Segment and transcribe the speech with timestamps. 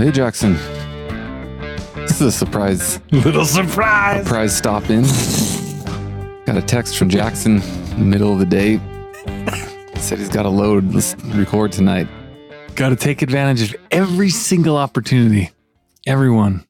[0.00, 0.56] Hey, Jaxon.
[1.94, 4.24] This is a surprise, Little surprise.
[4.24, 5.02] surprise stop in.
[6.46, 8.80] Got a text from Jaxon in the middle of the day.
[9.96, 10.94] Said he's got a load.
[10.94, 12.08] Let's record tonight.
[12.76, 15.50] Got to take advantage of every single opportunity.
[16.06, 16.64] Everyone.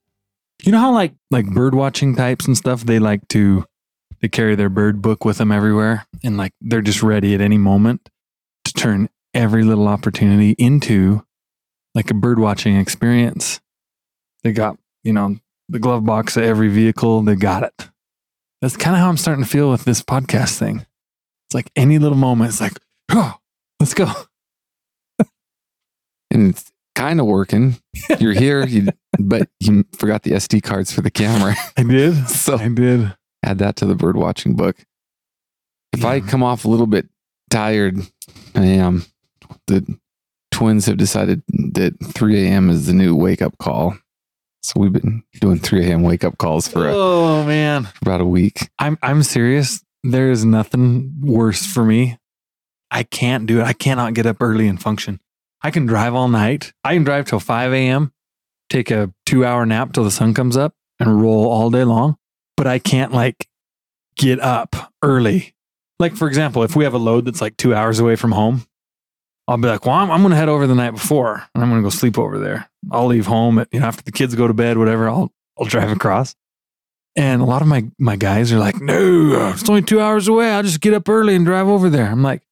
[0.65, 3.65] You know how like like bird watching types and stuff they like to
[4.21, 7.59] they carry their bird book with them everywhere and like they're just ready at any
[7.59, 8.09] moment
[8.65, 11.23] to turn every little opportunity into
[11.95, 13.61] like a bird watching experience.
[14.43, 15.37] They got, you know,
[15.69, 17.89] the glove box of every vehicle, they got it.
[18.61, 20.87] That's kind of how I'm starting to feel with this podcast thing.
[21.47, 22.79] It's like any little moment, it's like,
[23.11, 23.37] oh,
[23.79, 24.11] let's go.
[26.33, 27.77] And it's kind of working.
[28.21, 28.87] You're here, you,
[29.19, 31.57] but you forgot the SD cards for the camera.
[31.77, 32.29] I did.
[32.29, 33.13] So I did.
[33.45, 34.77] add that to the bird watching book.
[35.93, 37.09] If I come off a little bit
[37.51, 37.99] tired,
[38.55, 39.07] I am.
[39.67, 39.99] The
[40.61, 42.69] twins have decided that 3 a.m.
[42.69, 43.97] is the new wake up call.
[44.63, 46.03] So we've been doing 3 a.m.
[46.03, 48.69] wake up calls for, a, oh man, about a week.
[48.79, 49.83] I'm I'm serious.
[50.05, 52.19] There is nothing worse for me.
[52.91, 53.65] I can't do it.
[53.65, 55.19] I cannot get up early and function.
[55.63, 56.75] I can drive all night.
[56.85, 58.13] I can drive till 5 a.m.,
[58.69, 62.17] take a two hour nap till the sun comes up, and roll all day long.
[62.59, 63.49] But I can't like
[64.15, 65.55] get up early.
[65.99, 68.67] Like for example, if we have a load that's like two hours away from home,
[69.49, 71.71] I'll be like, well, I'm, I'm going to head over the night before and I'm
[71.71, 72.69] going to go sleep over there.
[72.91, 75.67] I'll leave home at, you know, after the kids go to bed, whatever, I'll, I'll
[75.67, 76.37] drive across.
[77.17, 80.53] And a lot of my, my guys are like, no, it's only two hours away.
[80.53, 82.07] I'll just get up early and drive over there.
[82.07, 82.43] I'm like,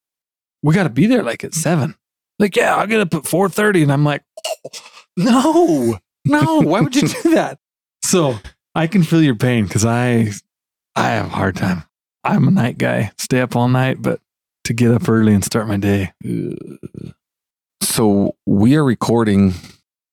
[0.62, 1.94] we got to be there like at seven.
[2.40, 3.84] Like, yeah, I'll get up at 4.30.
[3.84, 4.22] And I'm like,
[4.66, 4.78] oh,
[5.16, 7.58] no, no, why would you do that?
[8.02, 8.36] So
[8.74, 10.30] I can feel your pain because I,
[10.96, 11.84] I have a hard time.
[12.24, 14.20] I'm a night guy, stay up all night, but
[14.68, 16.12] to get up early and start my day.
[17.82, 19.54] So we are recording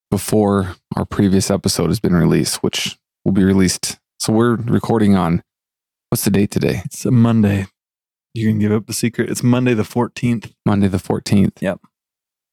[0.10, 4.00] before our previous episode has been released, which will be released.
[4.18, 5.44] So we're recording on
[6.10, 6.84] what's the date today?
[6.86, 7.68] It's a Monday.
[8.34, 9.30] You can give up the secret.
[9.30, 10.54] It's Monday the 14th.
[10.66, 11.62] Monday the 14th.
[11.62, 11.82] Yep.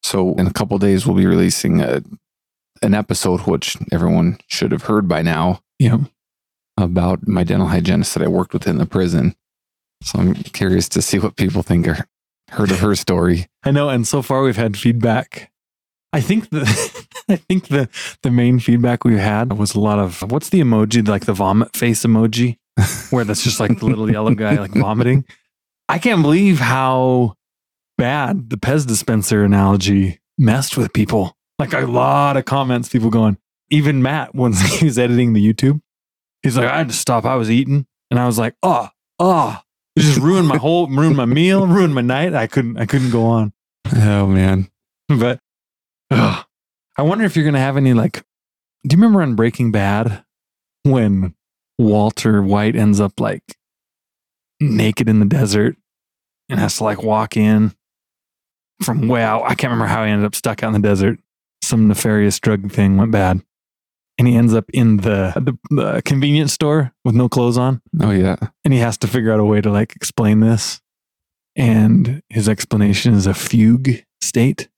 [0.03, 2.03] So in a couple days, we'll be releasing a,
[2.81, 6.01] an episode, which everyone should have heard by now, Yep.
[6.77, 9.37] about my dental hygienist that I worked with in the prison.
[10.03, 12.05] So I'm curious to see what people think or
[12.49, 13.47] heard of her story.
[13.63, 15.51] I know, and so far we've had feedback.
[16.11, 16.61] I think the
[17.29, 17.89] I think the
[18.21, 21.75] the main feedback we had was a lot of what's the emoji like the vomit
[21.75, 22.57] face emoji
[23.09, 25.25] where that's just like the little yellow guy like vomiting.
[25.89, 27.35] I can't believe how
[27.97, 31.35] bad the Pez dispenser analogy messed with people.
[31.59, 33.37] Like a lot of comments, people going.
[33.69, 35.81] Even Matt, once he was editing the YouTube,
[36.41, 37.25] he's like, I had to stop.
[37.25, 38.89] I was eating, and I was like, oh,
[39.19, 39.59] oh,
[39.95, 42.33] it just ruined my whole, ruined my meal, ruined my night.
[42.33, 43.53] I couldn't, I couldn't go on.
[43.95, 44.69] Oh man.
[45.07, 45.39] But
[46.09, 46.45] ugh,
[46.97, 48.23] I wonder if you're gonna have any like.
[48.85, 50.23] Do you remember on Breaking Bad
[50.83, 51.35] when
[51.77, 53.57] Walter White ends up like
[54.59, 55.77] naked in the desert
[56.49, 57.73] and has to like walk in
[58.81, 59.43] from way out?
[59.43, 61.19] I can't remember how he ended up stuck out in the desert.
[61.61, 63.41] Some nefarious drug thing went bad,
[64.17, 68.35] and he ends up in the the, convenience store with no clothes on Oh yeah.
[68.63, 70.79] and he has to figure out a way to like explain this.
[71.55, 74.69] And his explanation is a fugue state.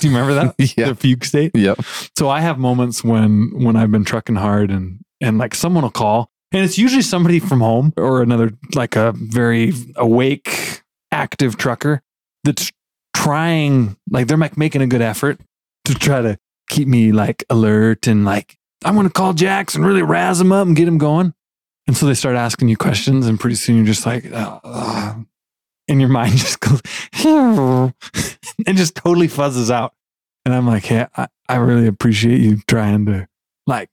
[0.00, 0.54] Do you remember that?
[0.76, 0.88] Yeah.
[0.88, 1.52] The fugue state.
[1.54, 1.80] Yep.
[2.18, 5.90] So I have moments when when I've been trucking hard and and like someone will
[5.90, 12.02] call and it's usually somebody from home or another like a very awake active trucker
[12.44, 12.72] that's
[13.14, 15.40] trying like they're like making a good effort
[15.84, 16.36] to try to
[16.72, 20.52] keep me like alert and like I want to call Jax and really razz him
[20.52, 21.34] up and get him going.
[21.86, 26.08] And so they start asking you questions and pretty soon you're just like and your
[26.08, 26.80] mind just goes
[27.24, 29.94] and just totally fuzzes out.
[30.44, 33.28] And I'm like, hey, I, I really appreciate you trying to
[33.66, 33.90] like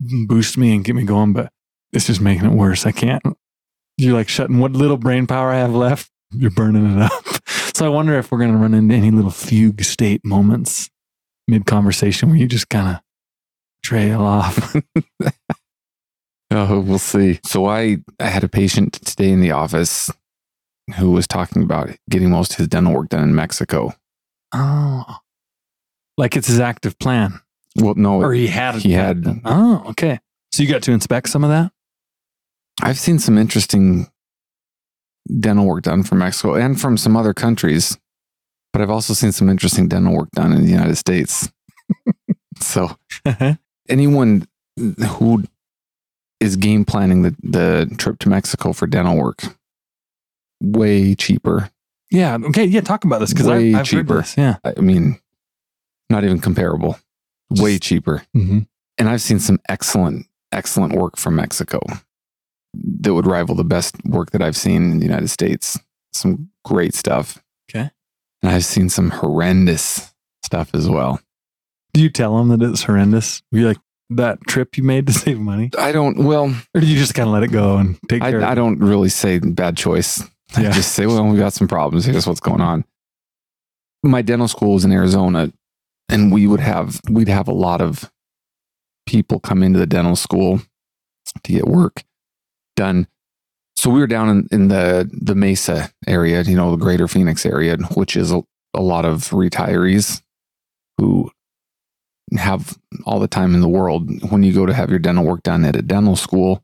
[0.00, 1.52] boost me and get me going, but
[1.92, 2.86] it's just making it worse.
[2.86, 3.22] I can't.
[3.98, 7.12] You're like shutting what little brain power I have left, you're burning it up.
[7.72, 10.90] So I wonder if we're going to run into any little fugue state moments
[11.50, 13.02] mid conversation where you just kind of
[13.82, 14.74] trail off.
[16.52, 17.38] Oh, we'll see.
[17.44, 20.10] So I, I had a patient today in the office
[20.98, 23.92] who was talking about getting most of his dental work done in Mexico.
[24.52, 25.04] oh,
[26.18, 27.40] like it's his active plan.
[27.76, 29.24] Well, no, Or he had he had.
[29.44, 30.18] Oh, okay.
[30.52, 31.70] So you got to inspect some of that?
[32.82, 34.08] I've seen some interesting
[35.38, 37.96] dental work done from Mexico and from some other countries,
[38.72, 41.50] but I've also seen some interesting dental work done in the United States.
[42.60, 42.96] so
[43.88, 44.46] anyone
[44.76, 45.44] who
[46.40, 49.42] is game planning the, the trip to Mexico for dental work,
[50.62, 51.70] way cheaper.
[52.10, 52.38] yeah.
[52.46, 52.64] Okay.
[52.64, 52.80] Yeah.
[52.80, 54.16] Talk about this because I've, I've heard cheaper.
[54.18, 54.36] this.
[54.36, 54.56] Yeah.
[54.64, 55.18] I mean,
[56.08, 56.98] not even comparable.
[57.50, 58.22] way cheaper.
[58.36, 58.66] Mhm.
[58.98, 61.80] And I've seen some excellent, excellent work from Mexico
[63.00, 65.78] that would rival the best work that I've seen in the United States.
[66.12, 67.42] Some great stuff.
[67.70, 67.90] Okay.
[68.42, 70.12] And I've seen some horrendous
[70.44, 71.20] stuff as well.
[71.92, 73.42] Do you tell them that it's horrendous?
[73.52, 73.78] Were you like
[74.10, 77.28] that trip you made to save money, I don't, well, or did you just kind
[77.28, 78.42] of let it go and take care?
[78.42, 80.22] I, I don't really say bad choice.
[80.56, 82.04] I just say, well, we got some problems.
[82.04, 82.84] Here's what's going on.
[84.02, 85.52] My dental school was in Arizona,
[86.08, 88.10] and we would have we'd have a lot of
[89.06, 90.60] people come into the dental school
[91.44, 92.02] to get work
[92.76, 93.06] done.
[93.80, 97.46] So we were down in, in the the Mesa area, you know, the greater Phoenix
[97.46, 98.42] area, which is a,
[98.74, 100.20] a lot of retirees
[100.98, 101.30] who
[102.36, 104.30] have all the time in the world.
[104.30, 106.62] When you go to have your dental work done at a dental school,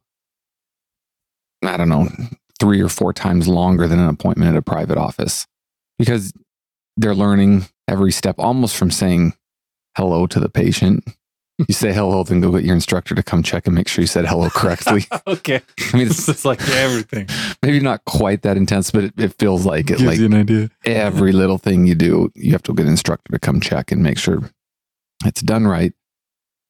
[1.65, 2.11] I don't know,
[2.61, 5.47] three or four times longer than an appointment at a private office
[5.99, 6.35] because
[6.99, 9.33] they're learning every step almost from saying
[9.97, 11.03] hello to the patient.
[11.59, 14.07] You say hello, then go get your instructor to come check and make sure you
[14.07, 15.05] said hello correctly.
[15.27, 15.63] okay,
[15.93, 17.29] I mean, it's it's like everything.
[17.63, 19.99] maybe not quite that intense, but it, it feels like it.
[19.99, 20.71] Gives Like you an idea.
[20.85, 24.03] every little thing you do, you have to get an instructor to come check and
[24.03, 24.51] make sure
[25.25, 25.95] it's done right.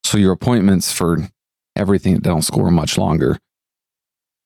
[0.05, 1.17] So your appointments for
[1.75, 3.39] everything at dental school are much longer,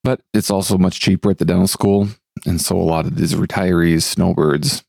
[0.03, 2.07] but it's also much cheaper at the dental school.
[2.47, 4.83] And so a lot of these retirees, snowbirds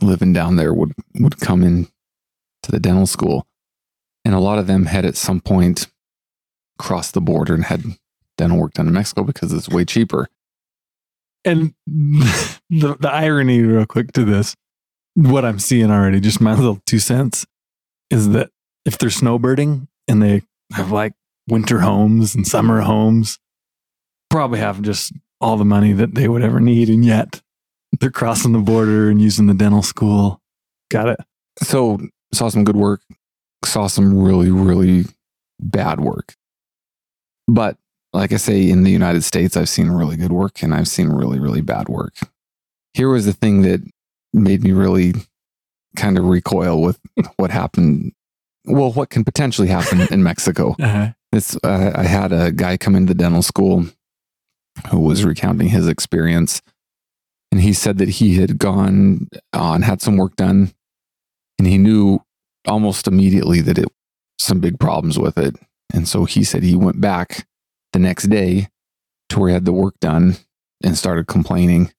[0.00, 1.88] living down there would, would come in
[2.62, 3.46] to the dental school.
[4.24, 5.86] And a lot of them had at some point
[6.78, 7.84] crossed the border and had
[8.36, 10.28] dental work done in Mexico because it's way cheaper.
[11.44, 14.56] And the, the irony, real quick, to this,
[15.14, 17.46] what I'm seeing already, just my little two cents,
[18.10, 18.50] is that
[18.84, 20.42] if they're snowbirding and they
[20.72, 21.12] have like
[21.48, 23.38] winter homes and summer homes,
[24.30, 26.88] probably have just all the money that they would ever need.
[26.88, 27.42] And yet
[28.00, 30.40] they're crossing the border and using the dental school.
[30.90, 31.20] Got it.
[31.62, 32.00] So
[32.32, 33.02] saw some good work,
[33.66, 35.04] saw some really, really
[35.60, 36.34] bad work.
[37.46, 37.76] But
[38.12, 41.08] like I say, in the United States, I've seen really good work and I've seen
[41.08, 42.14] really, really bad work.
[42.94, 43.80] Here was the thing that
[44.32, 45.14] made me really
[45.96, 46.98] kind of recoil with
[47.36, 48.12] what happened.
[48.66, 50.76] Well, what can potentially happen in Mexico.
[50.80, 51.12] Uh-huh.
[51.32, 53.86] This, uh, I had a guy come into dental school
[54.90, 56.62] who was recounting his experience.
[57.50, 60.72] And he said that he had gone on, had some work done,
[61.58, 62.23] and he knew
[62.66, 63.88] almost immediately that it
[64.38, 65.56] some big problems with it.
[65.92, 67.46] And so he said he went back
[67.92, 68.68] the next day
[69.28, 70.36] to where he had the work done
[70.82, 71.92] and started complaining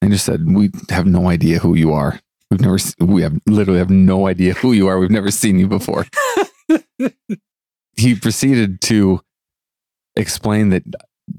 [0.00, 2.20] and just said, We have no idea who you are.
[2.50, 4.98] We've never, we have literally have no idea who you are.
[4.98, 6.06] We've never seen you before.
[7.96, 9.22] he proceeded to
[10.16, 10.82] explain that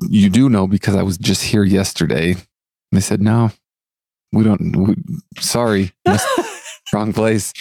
[0.10, 2.32] you do know because I was just here yesterday.
[2.32, 2.42] And
[2.92, 3.52] they said, No,
[4.32, 4.96] we don't, we,
[5.40, 5.94] sorry,
[6.94, 7.54] wrong place.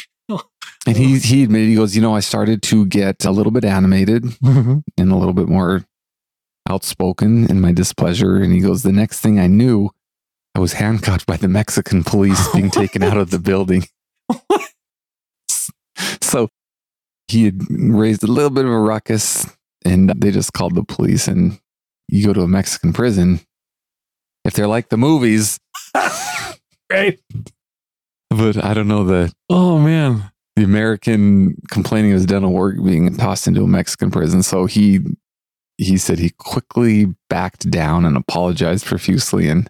[0.87, 3.65] And he, he admitted, he goes, You know, I started to get a little bit
[3.65, 4.79] animated mm-hmm.
[4.97, 5.85] and a little bit more
[6.69, 8.37] outspoken in my displeasure.
[8.37, 9.91] And he goes, The next thing I knew,
[10.55, 13.85] I was handcuffed by the Mexican police being taken out of the building.
[16.21, 16.49] so
[17.29, 19.47] he had raised a little bit of a ruckus
[19.85, 21.29] and they just called the police.
[21.29, 21.59] And
[22.09, 23.41] you go to a Mexican prison,
[24.45, 25.59] if they're like the movies,
[26.91, 27.19] Right.
[28.29, 30.31] but I don't know the Oh, man.
[30.63, 34.43] The American complaining of his dental work being tossed into a Mexican prison.
[34.43, 35.01] So he
[35.77, 39.69] he said he quickly backed down and apologized profusely and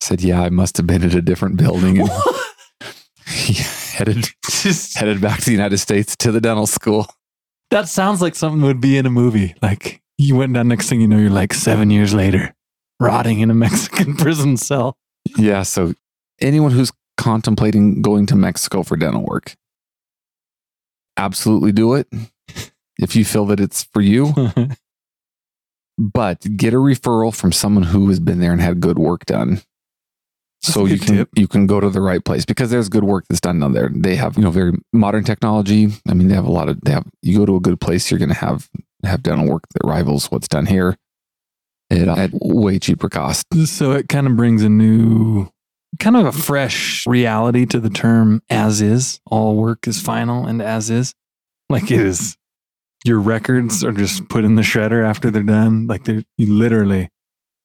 [0.00, 2.10] said, "Yeah, I must have been at a different building." And
[3.26, 7.06] he headed Just- headed back to the United States to the dental school.
[7.70, 9.54] that sounds like something would be in a movie.
[9.62, 12.54] Like you went down, next thing you know, you're like seven years later,
[13.00, 14.98] rotting in a Mexican prison cell.
[15.38, 15.62] Yeah.
[15.62, 15.94] So
[16.40, 19.54] anyone who's contemplating going to Mexico for dental work,
[21.24, 22.08] absolutely do it
[22.98, 24.34] if you feel that it's for you.
[25.98, 29.62] but get a referral from someone who has been there and had good work done.
[30.62, 31.28] That's so you can tip.
[31.36, 33.90] you can go to the right place because there's good work that's done down there.
[33.92, 35.88] They have you know very modern technology.
[36.08, 38.10] I mean they have a lot of they have you go to a good place
[38.10, 38.68] you're going to have
[39.04, 40.98] have dental work that rivals what's done here
[41.90, 43.46] at, at way cheaper cost.
[43.66, 45.50] so it kind of brings a new,
[46.00, 49.20] kind of a fresh reality to the term as is.
[49.26, 51.14] All work is final and as is.
[51.68, 52.36] Like it is.
[53.04, 55.86] Your records are just put in the shredder after they're done.
[55.86, 57.08] Like they're you literally,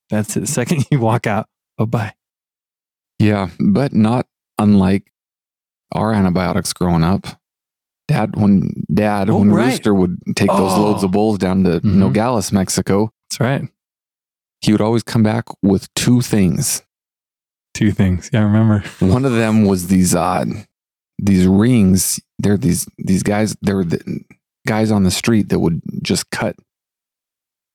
[0.10, 0.42] that's it.
[0.42, 2.14] The second you walk out, bye bye.
[3.20, 4.28] Yeah, but not
[4.60, 5.12] unlike
[5.94, 7.26] our antibiotics growing up.
[8.08, 9.68] Dad, when Dad, Oh, when right.
[9.72, 10.82] Rooster would take those Oh.
[10.84, 11.96] loads of bulls down to Mhm.
[11.96, 13.68] Nogales, Mexico, That's right.
[14.62, 16.84] he would always come back with two things.
[17.76, 18.30] Two things.
[18.34, 18.84] Yeah, I remember.
[19.00, 20.46] One of them was these uh,
[21.20, 22.20] these rings.
[22.40, 23.56] They're these these guys.
[23.62, 24.24] They're the
[24.66, 26.56] guys on the street that would just cut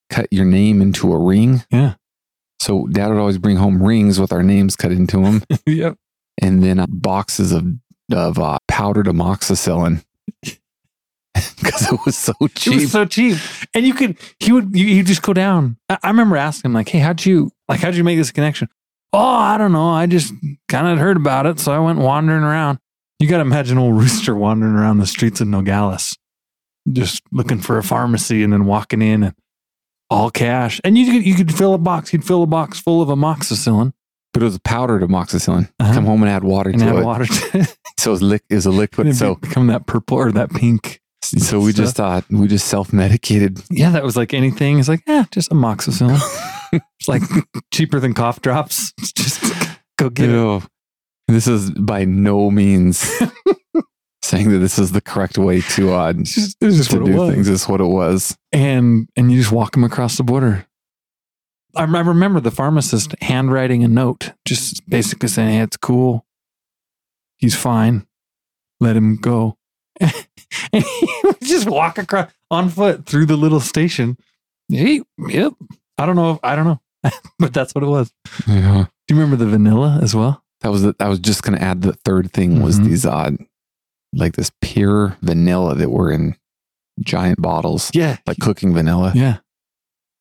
[0.09, 1.62] cut your name into a ring.
[1.71, 1.95] Yeah.
[2.61, 5.97] So dad would always bring home rings with our names cut into them, yep.
[6.42, 7.66] and then uh, boxes of
[8.12, 10.02] of uh, powdered amoxicillin
[10.42, 12.75] because it was so It cheap.
[12.75, 13.37] was so cheap,
[13.75, 15.76] and you could he would you, you just go down.
[15.90, 18.69] I, I remember asking him like, "Hey, how'd you like how'd you make this connection?"
[19.12, 19.88] Oh, I don't know.
[19.90, 20.33] I just
[20.69, 22.79] kind of heard about it, so I went wandering around.
[23.19, 26.17] You got to imagine old rooster wandering around the streets of Nogales,
[26.90, 29.35] just looking for a pharmacy, and then walking in and
[30.09, 30.81] all cash.
[30.85, 32.12] And you could you could fill a box.
[32.12, 33.93] You'd fill a box full of amoxicillin
[34.33, 35.71] but it was powdered amoxicillin.
[35.81, 35.95] Uh-huh.
[35.95, 37.05] Come home and add water and to add it.
[37.05, 37.69] water to.
[37.99, 39.14] So it was, lick, it was a liquid.
[39.14, 41.02] so become that purple or that pink.
[41.23, 43.62] so we just thought we just self medicated.
[43.71, 44.79] Yeah, that was like anything.
[44.79, 46.19] It's like, yeah, just amoxicillin.
[46.72, 47.22] it's like
[47.72, 48.92] cheaper than cough drops.
[49.14, 49.42] Just
[49.98, 50.62] go get it.
[51.28, 52.98] This is by no means
[54.22, 57.48] saying that this is the correct way to uh, It's just, just to do things.
[57.48, 58.36] Is what it was.
[58.52, 60.66] And and you just walk them across the border.
[61.76, 66.26] I I remember the pharmacist handwriting a note, just basically saying, "Hey, it's cool.
[67.36, 68.06] He's fine.
[68.80, 69.56] Let him go."
[70.00, 74.16] and he would just walk across on foot through the little station.
[74.68, 75.52] Hey, yep.
[75.99, 76.32] I don't know.
[76.32, 76.80] If, I don't know,
[77.38, 78.12] but that's what it was.
[78.47, 78.87] Yeah.
[79.09, 80.42] Do you remember the vanilla as well?
[80.61, 82.85] That was the, I was just going to add the third thing was Mhm.
[82.85, 83.37] these odd,
[84.12, 86.37] like this pure vanilla that were in
[87.00, 89.12] giant bottles, Yeah, like cooking vanilla.
[89.14, 89.38] Yeah.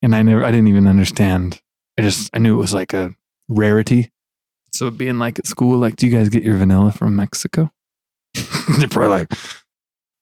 [0.02, 1.60] And I never, I didn't even understand.
[1.98, 3.14] I just, I knew it was like a
[3.48, 4.10] rarity.
[4.72, 7.70] So being like at school, like, do you guys get your vanilla from Mexico?
[8.78, 9.32] They're probably like,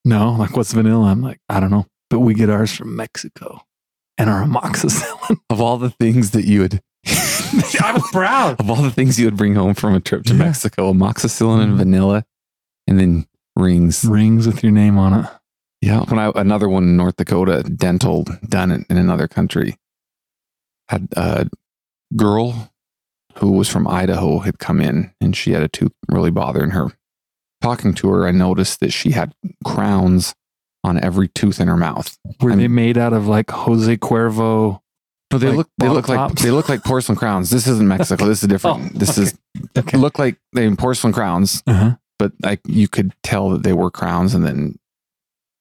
[0.05, 1.07] no, like, what's vanilla?
[1.11, 3.61] I'm like, I don't know, but we get ours from Mexico
[4.19, 5.39] and our amoxicillin.
[5.51, 8.61] Of all the things that you would, I was proud.
[8.61, 10.41] of all the things you would bring home from a trip to Yeah.
[10.41, 12.25] Mexico, amoxicillin and vanilla,
[12.87, 14.05] and then rings.
[14.05, 15.31] Rings with your name on it.
[15.81, 16.01] Yeah.
[16.05, 19.77] When I another one in North Dakota, dental done in, in another country,
[20.89, 21.49] had a
[22.17, 22.73] girl
[23.37, 26.89] who was from Idaho had come in and she had a tooth really bothering her.
[27.63, 29.33] Talking to her, I noticed that she had
[29.65, 30.35] crowns
[30.85, 32.17] on every tooth in her mouth.
[32.41, 34.81] Were I'm- they made out of like Jose Cuervo?
[35.31, 37.51] No, they Like look they look like they look like porcelain crowns.
[37.51, 38.25] This isn't Mexico.
[38.27, 38.93] This is different.
[38.95, 39.23] Oh, this okay.
[39.23, 39.39] is
[39.77, 39.99] Okay.
[39.99, 41.97] look like they porcelain crowns, Uh-huh.
[42.19, 44.79] but like you could tell that they were crowns and then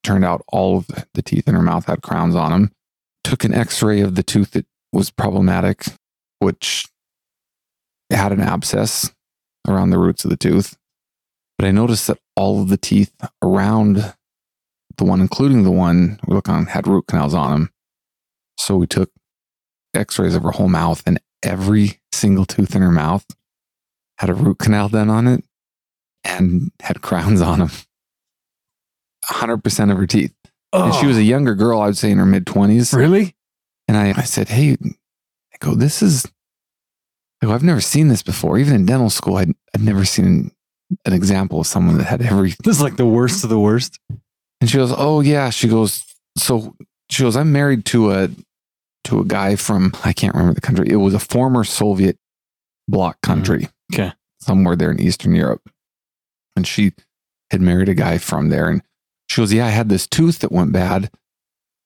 [0.04, 2.72] turned out all of the teeth in her mouth had crowns on them
[3.26, 5.84] took an x-ray of the tooth that was problematic
[6.40, 6.86] which
[8.10, 9.12] had an abscess
[9.68, 10.78] around the roots of the tooth
[11.58, 13.12] but i noticed that all of the teeth
[13.44, 14.14] around
[14.98, 17.70] the one including the one we look on had root canals on them
[18.58, 19.12] so we took
[19.94, 23.26] x-rays of her whole mouth and every single tooth in her mouth
[24.18, 25.44] had a root canal done on it
[26.24, 27.72] and had crowns on them
[29.30, 30.34] 100% of her teeth.
[30.74, 31.24] And she was a oh.
[31.24, 33.36] younger girl i would say in her mid 20s Oh, really?
[33.88, 36.26] and I, I said hey i go this is
[37.42, 38.58] I go, i've never seen this before.
[38.58, 40.52] Even in dental school i'd, I'd never seen
[41.06, 44.00] an example of someone that had every This is like the worst of the worst.
[44.62, 45.50] And she goes oh yeah.
[45.50, 46.04] She goes
[46.38, 46.76] so
[47.10, 48.30] she goes i'm married to a
[49.06, 50.88] to a guy from i can't remember the country.
[50.90, 52.18] It was a former soviet
[52.88, 54.12] bloc country Okay.
[54.42, 55.70] somewhere there in eastern europe.
[56.56, 56.94] And she
[57.52, 58.68] had married a guy from there.
[58.70, 58.82] And
[59.30, 61.10] she goes yeah i had this tooth that went bad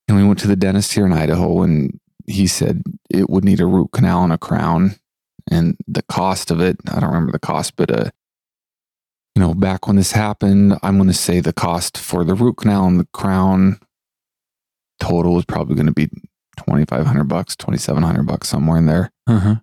[0.07, 3.59] and we went to the dentist here in idaho and he said it would need
[3.61, 4.95] a root canal and a crown
[5.49, 8.09] and the cost of it i don't remember the cost but uh
[9.35, 12.57] you know back when this happened i'm going to say the cost for the root
[12.57, 13.79] canal and the crown
[14.99, 16.07] total was probably going to be
[16.57, 19.11] 2500 bucks 2700 bucks somewhere in there.
[19.27, 19.55] Uh-huh.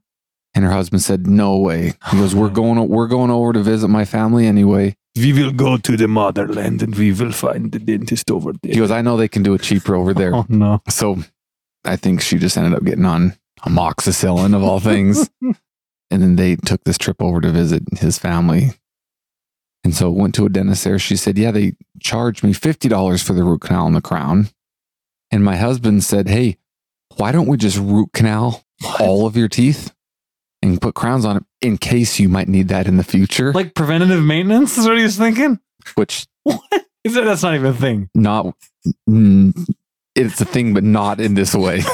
[0.55, 1.93] and her husband said no way.
[2.11, 4.97] He goes we're going we're going over to visit my family anyway.
[5.17, 8.73] We will go to the motherland and we will find the dentist over there.
[8.73, 10.35] he goes i know they can do it cheaper over there.
[10.35, 10.83] Oh no.
[10.89, 11.19] so
[11.85, 13.35] i think she just ended up getting on
[13.67, 15.29] amoxicillin of all things.
[16.11, 18.73] And then they took this trip over to visit his family
[19.85, 20.99] and so went to a dentist there.
[20.99, 24.49] She said yeah they charged me $50 for the root canal and the crown.
[25.31, 26.59] And my husband said hey
[27.17, 28.65] why don't we just root canal
[29.01, 29.93] all of your teeth
[30.63, 33.53] and put crowns on it in case you might need that in the future?
[33.53, 35.59] Like preventative maintenance is what he was thinking?
[35.95, 38.11] which He said that's not even a thing.
[38.15, 38.55] not
[39.09, 39.53] mm,
[40.15, 41.83] it's a thing but not in this way.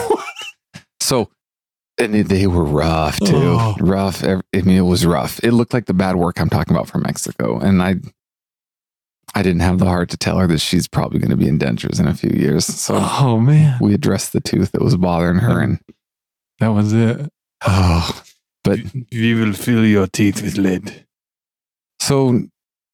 [1.01, 1.29] So
[1.99, 3.77] and they were rough too Oh.
[3.81, 6.89] rough i mean it was rough it looked like the bad work i'm talking about
[6.89, 7.95] from mexico and i
[9.35, 11.59] i didn't have the heart to tell her that she's probably going to be in
[11.59, 13.79] dentures in a few years so Oh man.
[13.81, 15.79] we addressed the tooth that was bothering her and
[16.61, 17.31] That was it.
[17.67, 18.23] oh
[18.65, 18.79] but
[19.13, 21.05] we will fill your teeth with lead.
[22.01, 22.41] so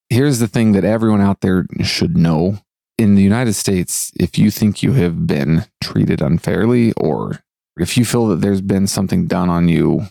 [0.09, 2.59] here's the thing that everyone out there should know.
[2.99, 7.41] In the United States, if you think you have been treated unfairly or
[7.79, 10.07] if you feel that there's been something done on you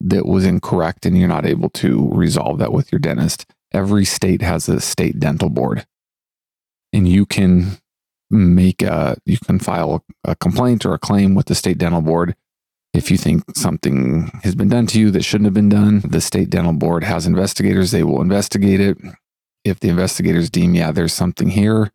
[0.00, 4.42] that was incorrect and you're not able to resolve that with your dentist, every state
[4.42, 5.86] has a state dental board.
[6.92, 7.78] And you can
[8.30, 12.34] make a you can file a complaint or a claim with the state dental board
[12.92, 16.00] if you think something has been done to you that shouldn't have been done.
[16.00, 18.96] The state dental board has investigators, they will investigate it.
[19.64, 21.90] If the investigators deem yeah there's something here,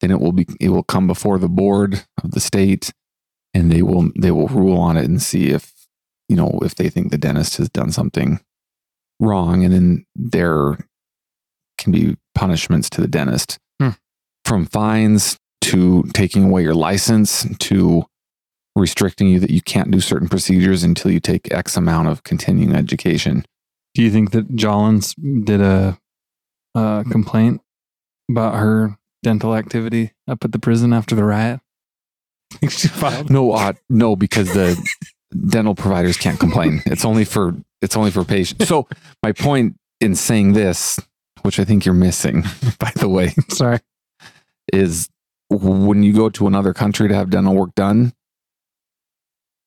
[0.00, 2.92] then it will be it will come before the board of the state
[3.54, 5.72] and they will they will rule on it and see if
[6.28, 8.40] you know if they think the dentist has done something
[9.20, 10.78] wrong and then there
[11.76, 13.90] can be punishments to the dentist Hmm.
[14.44, 18.04] from fines to taking away your license to
[18.76, 22.74] restricting you that you can't do certain procedures until you take x amount of continuing
[22.74, 23.44] education
[23.94, 25.98] Do you think that Jollins did a,
[26.74, 27.60] a complaint
[28.30, 31.60] about her dental activity up at the prison after the riot?
[32.54, 33.30] Think she filed?
[33.30, 34.76] no uh, no because the
[35.48, 38.88] dental providers can't complain it's only for it's only for patients so
[39.22, 40.98] my point in saying this
[41.42, 42.42] which i think you're missing
[42.78, 43.78] by the way Sorry.
[44.72, 45.08] is
[45.50, 48.12] when you go to another country to have dental work done,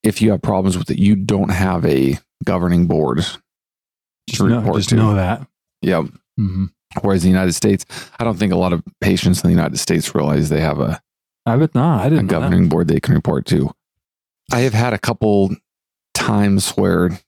[0.04, 3.40] if you have problems with it, you don't have a governing board Just,
[4.38, 4.96] to know, report just to.
[4.96, 5.46] know that.
[5.82, 6.04] Yeah.
[6.38, 6.66] hmm
[7.02, 7.86] Whereas the United States,
[8.20, 11.02] I don't think a lot of patients in the United States realize they have a,
[11.46, 12.02] I bet not.
[12.06, 12.40] I didn't that.
[12.40, 13.72] governing board they can report to.
[14.52, 15.56] I have had a couple
[16.14, 17.20] times where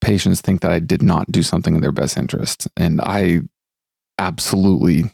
[0.00, 2.68] patients think that I did not do something in their best interest.
[2.76, 3.42] And I
[4.18, 5.04] absolutely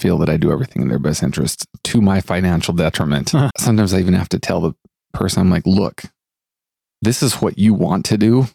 [0.00, 3.32] feel that I do everything in their best interest to my financial detriment.
[3.58, 4.72] Sometimes I even have to tell the
[5.12, 6.04] person, I'm like, look,
[7.02, 8.46] this is what you want to do,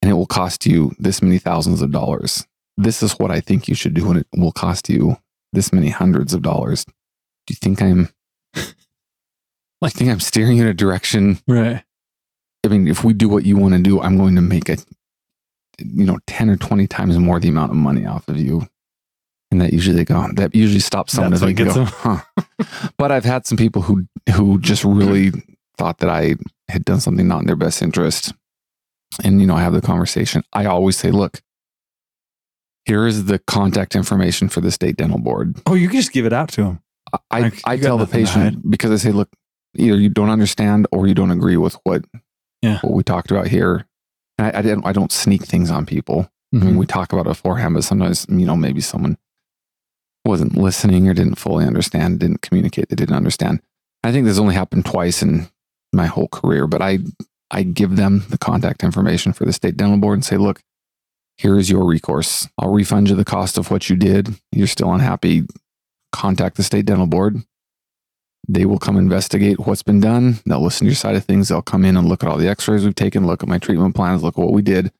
[0.00, 2.46] and it will cost you this many thousands of dollars.
[2.76, 5.16] This is what I think you should do, and it will cost you
[5.52, 6.84] this many hundreds of dollars.
[7.46, 8.08] Do you think I'm
[9.80, 11.38] like think I'm steering you in a direction?
[11.46, 11.82] Right.
[12.64, 14.84] I mean, if we do what you want to do, I'm going to make it,
[15.78, 18.66] you know, 10 or 20 times more the amount of money off of you.
[19.52, 21.92] And that usually they go, that usually stops someone what gets go, them.
[21.96, 22.22] huh.
[22.98, 25.30] but I've had some people who, who just really
[25.78, 26.34] thought that I
[26.68, 28.32] had done something not in their best interest.
[29.22, 30.42] And, you know, I have the conversation.
[30.52, 31.40] I always say, look,
[32.84, 35.60] here is the contact information for the state dental board.
[35.66, 36.80] Oh, you can just give it out to him.
[37.30, 39.28] I, Like, I tell the patient because I say, look,
[39.76, 42.04] either you don't understand or you don't agree with what
[42.62, 42.78] Yeah.
[42.80, 43.86] what we talked about here.
[44.38, 46.28] And I, I didn't I don't sneak things on people.
[46.54, 46.66] Mm-hmm.
[46.66, 49.16] mean, we talk about it beforehand, but sometimes you know maybe someone
[50.24, 53.60] wasn't listening or didn't fully understand, didn't communicate, they didn't understand.
[54.02, 55.48] I think this only happened twice in
[55.92, 56.98] my whole career, but I
[57.50, 60.60] I give them the contact information for the state dental board and say, look,
[61.36, 62.48] here is your recourse.
[62.58, 64.34] I'll refund you the cost of what you did.
[64.52, 65.44] You're still unhappy.
[66.16, 67.42] Contact the state dental board.
[68.48, 70.38] They will come investigate what's been done.
[70.46, 71.48] They'll listen to your side of things.
[71.48, 73.94] They'll come in and look at all the x-rays we've taken, look at my treatment
[73.94, 74.92] plans, look at what we did.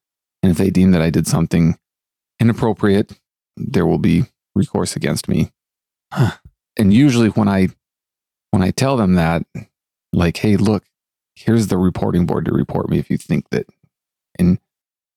[0.43, 1.79] And if they deem that I did something
[2.39, 3.19] inappropriate,
[3.57, 4.25] there will be
[4.55, 5.53] recourse against me.
[6.13, 6.33] Huh.
[6.77, 7.69] And usually when I
[8.51, 9.47] when I tell them that,
[10.13, 10.85] like, hey, look,
[11.35, 13.67] here's the reporting board to report me if you think that
[14.39, 14.59] and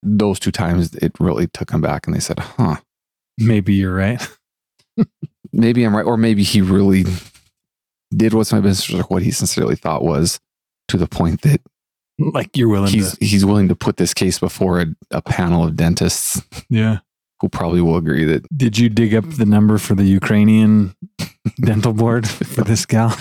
[0.01, 2.77] those two times it really took them back and they said, huh,
[3.39, 4.21] Maybe you're right.
[5.53, 6.05] maybe I'm right.
[6.05, 7.05] Or maybe he really
[8.15, 10.39] did what's my business, or what he sincerely thought was
[10.87, 11.61] to the point that
[12.17, 13.25] like you're willing he's to.
[13.25, 16.99] he's willing to put this case before a, a panel of dentists Yeah.
[17.39, 20.95] who probably will agree that Did you dig up the number for the Ukrainian
[21.61, 23.15] dental board for this gal?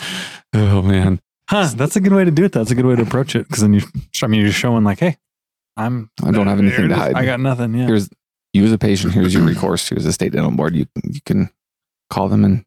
[0.55, 1.71] oh man Huh.
[1.75, 2.53] That's a good way to do it.
[2.53, 3.49] That's a good way to approach it.
[3.49, 3.81] Because then you,
[4.23, 5.17] I mean, you're showing like, hey,
[5.79, 6.11] I'm.
[6.23, 7.15] I don't have anything to hide.
[7.15, 7.73] I got nothing.
[7.73, 7.87] Yeah.
[7.87, 8.11] here's
[8.53, 11.49] you as a patient here's your recourse here's the state dental board you you can
[12.11, 12.65] call them and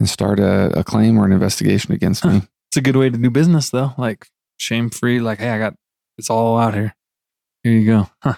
[0.00, 3.16] and start a, a claim or an investigation against me It's a good way to
[3.16, 3.94] do business, though.
[3.96, 4.28] Like
[4.58, 5.20] shame free.
[5.20, 5.74] Like, hey, I got
[6.18, 6.94] it's all out here.
[7.62, 8.10] Here you go.
[8.22, 8.34] Huh.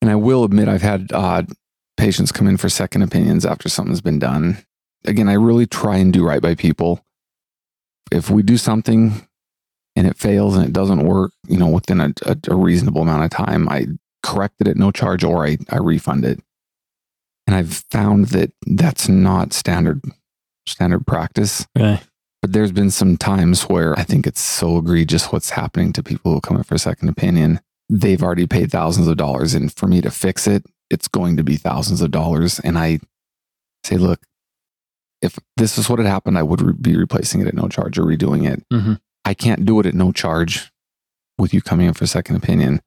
[0.00, 1.42] And I will admit, I've had uh,
[1.96, 4.58] patients come in for second opinions after something's been done.
[5.04, 7.04] Again, I really try and do right by people.
[8.12, 9.26] If we do something
[9.96, 13.24] and it fails and it doesn't work, you know, within a, a, a reasonable amount
[13.24, 13.86] of time, I
[14.22, 16.40] correct it at no charge or I, I refund it.
[17.46, 20.02] And I've found that that's not standard
[20.66, 21.66] standard practice.
[22.42, 26.32] But there's been some times where I think it's so egregious what's happening to people
[26.32, 27.60] who come in for a second opinion.
[27.88, 29.54] They've already paid thousands of dollars.
[29.54, 32.58] And for me to fix it, it's going to be thousands of dollars.
[32.60, 32.98] And I
[33.84, 34.20] say, look,
[35.22, 37.98] if this is what had happened, I would re- be replacing it at no charge
[37.98, 38.62] or redoing it.
[38.72, 39.00] Mhm.
[39.24, 40.70] I can't do it at no charge
[41.38, 42.80] with you coming in for a second opinion.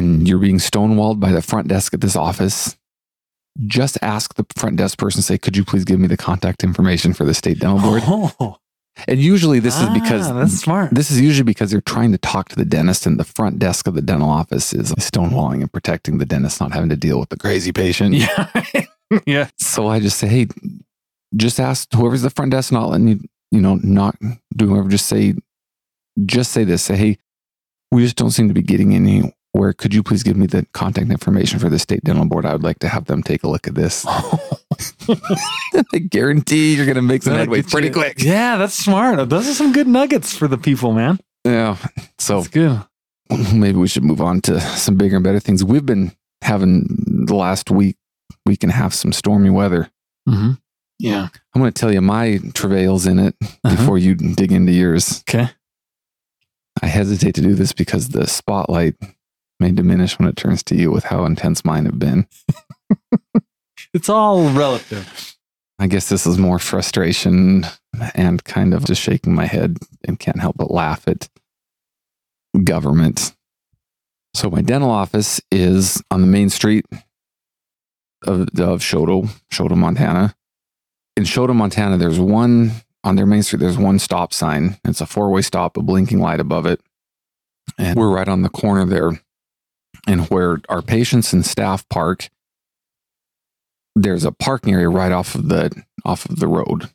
[0.00, 2.76] And you're being stonewalled by the front desk at this office.
[3.66, 7.12] Just ask the front desk person, say, could you please give me the contact information
[7.12, 8.02] for the state dental board?
[8.06, 8.56] Oh,
[9.06, 10.90] And usually this is because Ah, that's smart.
[10.92, 13.86] this is usually because they're trying to talk to the dentist and the front desk
[13.86, 17.28] of the dental office is stonewalling and protecting the dentist not having to deal with
[17.28, 18.14] the crazy patient.
[18.14, 18.50] yeah.
[19.26, 19.48] yeah.
[19.58, 20.46] So I just say, hey,
[21.36, 24.16] just ask whoever's the front desk not letting you, you know, not
[24.56, 24.88] doing whatever.
[24.88, 25.34] Just say,
[26.24, 26.82] just say this.
[26.84, 27.18] Say, hey,
[27.90, 28.92] we just don't seem to be getting
[29.54, 29.72] anywhere.
[29.72, 32.46] Could you please give me the contact information for the state dental board?
[32.46, 34.04] I would like to have them take a look at this.
[35.92, 38.22] I guarantee you're going to make some That'll headway pretty you- quick.
[38.22, 39.28] Yeah, that's smart.
[39.28, 41.18] Those are some good nuggets for the people, man.
[41.44, 41.76] Yeah.
[42.18, 42.82] So That's good.
[43.54, 45.64] maybe we should move on to some bigger and better things.
[45.64, 47.96] We've been having the last week,
[48.46, 49.90] week and a half, some stormy weather.
[50.28, 50.52] Mm-hmm.
[50.98, 51.28] Yeah.
[51.54, 53.74] I'm going to tell you my travails in it Uh-huh.
[53.76, 55.24] before you dig into yours.
[55.28, 55.48] Okay.
[56.82, 58.94] I hesitate to do this because the spotlight
[59.60, 62.26] may diminish when it turns to you with how intense mine have been.
[63.92, 65.36] It's all relative.
[65.78, 67.66] I guess this is more frustration
[68.14, 71.28] and kind of just shaking my head and can't help but laugh at
[72.62, 73.34] government.
[74.34, 76.84] So my dental office is on the main street
[78.26, 80.36] of, of Choteau, Choteau, Montana.
[81.16, 84.76] In Choteau, Montana, there's one on their main street, there's one stop sign.
[84.84, 86.80] It's a four-way stop, a blinking light above it.
[87.76, 89.20] And we're right on the corner there.
[90.06, 92.28] And where our patients and staff park,
[93.94, 95.70] there's a parking area right off of the
[96.04, 96.90] off of the road.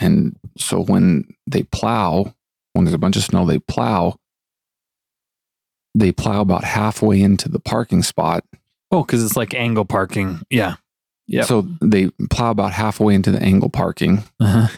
[0.00, 2.34] And so when they plow,
[2.72, 4.16] when there's a bunch of snow, they plow.
[5.94, 8.44] They plow about halfway into the parking spot.
[8.90, 10.40] Oh, because it's like angle parking.
[10.50, 10.76] Yeah.
[11.26, 14.68] yeah So they plow about halfway into the angle parking, Uh-huh.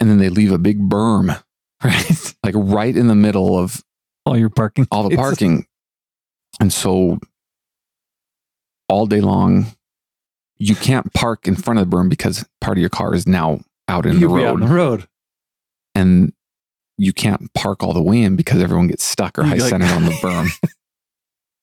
[0.00, 1.42] and then they leave a big berm,
[1.84, 2.34] Right.
[2.44, 3.82] like right in the middle of
[4.26, 4.86] All your parking.
[4.90, 5.66] all the parking.
[6.60, 7.18] And so
[8.88, 9.66] all day long,
[10.58, 13.60] you can't park in front of the berm because part of your car is now
[13.88, 14.62] out in the You'll be out road.
[14.62, 15.08] on the road.
[15.94, 16.32] and
[16.98, 19.90] you can't park all the way in because everyone gets stuck or high like- centered
[19.90, 20.48] on the berm.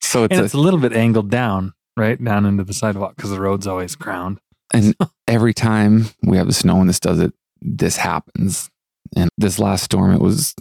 [0.02, 2.22] So it's, and a, it's a little bit angled down, right?
[2.24, 4.40] Down into the sidewalk because the road's always crowned.
[4.74, 4.96] and
[5.28, 8.72] every time we have the snow and this does it, this happens.
[9.16, 10.56] And this last storm, it was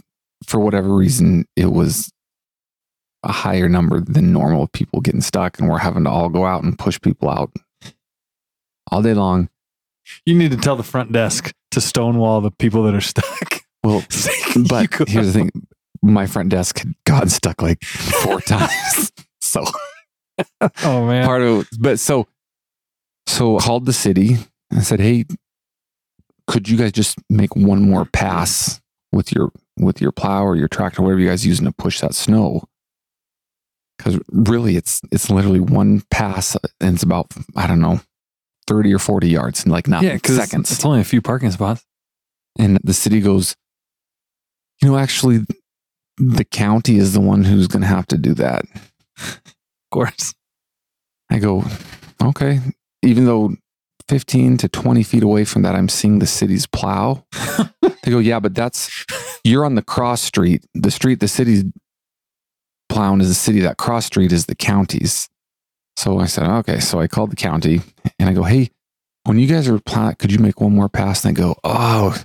[0.45, 2.11] for whatever reason, it was
[3.23, 6.45] a higher number than normal of people getting stuck, and we're having to all go
[6.45, 7.51] out and push people out
[8.91, 9.49] all day long.
[10.25, 13.61] You need to tell the front desk to stonewall the people that are stuck.
[13.81, 14.03] Well,
[14.67, 15.51] but here's the thing:
[16.01, 19.13] my front desk had gotten stuck like four times.
[19.39, 19.63] So
[20.81, 21.25] Oh man.
[21.25, 22.27] part of but so
[23.25, 24.35] so called the city
[24.69, 25.23] and said hey
[26.47, 28.81] could you guys just make one more pass
[29.13, 32.13] with your with your plow or your tractor whatever you guys using to push that
[32.13, 32.63] snow
[33.99, 37.99] because really it's it's literally one pass and it's about i don't know
[38.65, 41.85] 30 or 40 yards in like not yeah, seconds it's only a few parking spots.
[42.57, 43.55] and the city goes
[44.81, 45.39] you know actually
[46.17, 48.65] the county is the one who's going to have to do that
[49.89, 50.35] Of course.
[51.31, 51.63] I go,
[52.21, 52.59] okay.
[53.01, 53.55] Even though
[54.07, 57.25] 15 to 20 feet away from that, I'm seeing the city's plow.
[57.81, 59.05] they go, yeah, but that's,
[59.43, 60.63] you're on the cross street.
[60.75, 61.63] The street the city's
[62.89, 63.59] plowing is the city.
[63.61, 65.29] That cross street is the county's.
[65.97, 66.79] So I said, okay.
[66.79, 67.81] So I called the county
[68.19, 68.69] and I go, hey,
[69.25, 71.23] when you guys are plowing, could you make one more pass?
[71.25, 72.17] And they go, oh,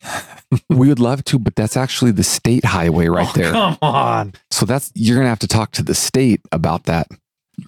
[0.68, 3.52] we would love to, but that's actually the state highway right Oh, there.
[3.52, 4.34] Come on.
[4.50, 7.08] So that's, you're going to have to talk to the state about that.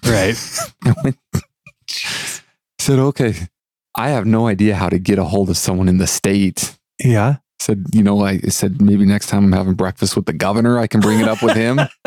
[0.05, 0.35] Right.
[0.85, 1.17] I went,
[2.79, 3.35] said, okay.
[3.95, 6.77] I have no idea how to get a hold of someone in the state.
[7.03, 7.35] yeah.
[7.59, 10.87] Said, you know, I said, maybe next time I'm having breakfast with the governor, I
[10.87, 11.79] can bring it up with him.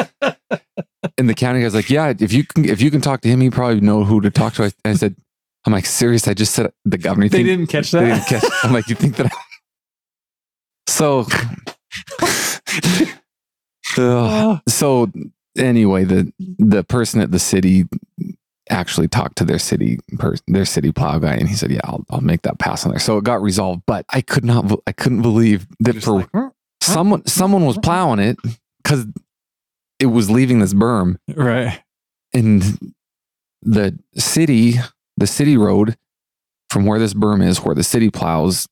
[1.16, 3.40] and the county guy's like, yeah, if you can, if you can talk to him,
[3.40, 4.64] he probably know who to talk to.
[4.64, 5.16] I, I said,
[5.64, 6.28] I'm like, serious.
[6.28, 7.28] I just said the governor.
[7.28, 8.28] They didn't catch they that.
[8.28, 8.52] didn't catch.
[8.62, 9.26] I'm like, you think that?
[9.26, 9.36] I-"
[10.88, 11.26] So.
[13.98, 15.10] Oh, so
[15.56, 17.86] anyway, the the person at the city
[18.70, 22.04] actually talked to their city per, their city plow guy, and he said, "Yeah, I'll,
[22.10, 23.82] I'll make that pass on there." So it got resolved.
[23.86, 28.38] But I could not, I couldn't believe that for like, someone someone was plowing it
[28.82, 29.06] because
[29.98, 31.80] it was leaving this berm, right.
[32.34, 32.62] and
[33.62, 34.74] the city,
[35.16, 35.96] the city road
[36.70, 38.68] from where this berm is, where the city plows,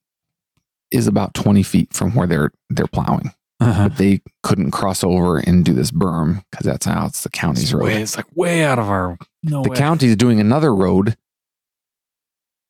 [0.90, 3.88] is about twenty feet from where they're they're plowing Uh-huh.
[3.88, 7.64] but they couldn't cross over and do this berm because that's how it's the county's
[7.64, 7.84] It's, road.
[7.84, 9.16] way, it's like way out of our.
[9.44, 10.06] No the way.
[10.08, 11.16] is doing another road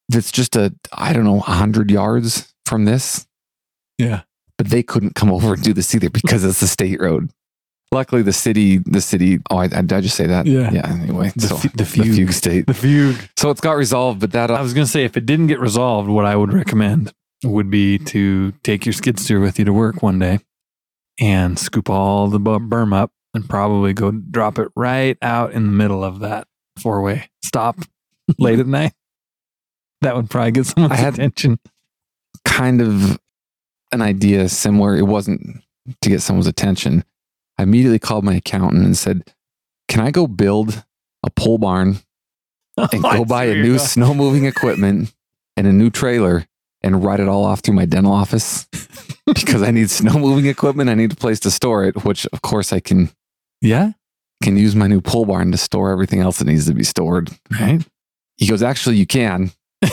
[0.08, 3.26] that's just a I don't know hundred yards from this,
[3.98, 4.22] Yeah.
[4.58, 7.30] but they couldn't come over and do this either because it's the state road.
[7.92, 9.38] Luckily, the city, the city.
[9.50, 10.46] Oh, I, I, did I just say that?
[10.46, 10.70] Yeah.
[10.72, 10.90] Yeah.
[11.00, 12.14] Anyway, The so fu- the the fugue.
[12.16, 12.66] fugue state.
[12.66, 13.16] The fugue.
[13.36, 15.46] So it's got resolved, but that uh, I was going to say, if it didn't
[15.46, 17.12] get resolved, what I would recommend
[17.44, 20.40] would be to take your skid steer with you to work one day
[21.20, 25.72] and scoop all the berm up and probably go drop it right out in the
[25.72, 27.78] middle of that four way stop
[28.38, 28.92] late at night.
[30.00, 31.58] That would probably get someone's I had- attention.
[32.44, 33.18] kind of
[33.92, 34.96] an idea similar.
[34.96, 35.62] It wasn't
[36.02, 37.04] to get someone's attention.
[37.58, 39.22] I immediately called my accountant and said,
[39.88, 40.84] "Can I go build
[41.22, 41.98] a pole barn
[42.76, 45.12] and go buy a new snow moving equipment
[45.56, 46.46] and a new trailer
[46.82, 48.66] and write it all off through my dental office
[49.26, 50.90] because I need snow moving equipment.
[50.90, 53.10] I need a place to store it, which of course I can
[53.62, 53.92] Yeah.
[54.44, 57.30] Can use my new pole barn to store everything else that needs to be stored.
[57.50, 57.84] Right.
[58.36, 59.50] He goes, actually, you can.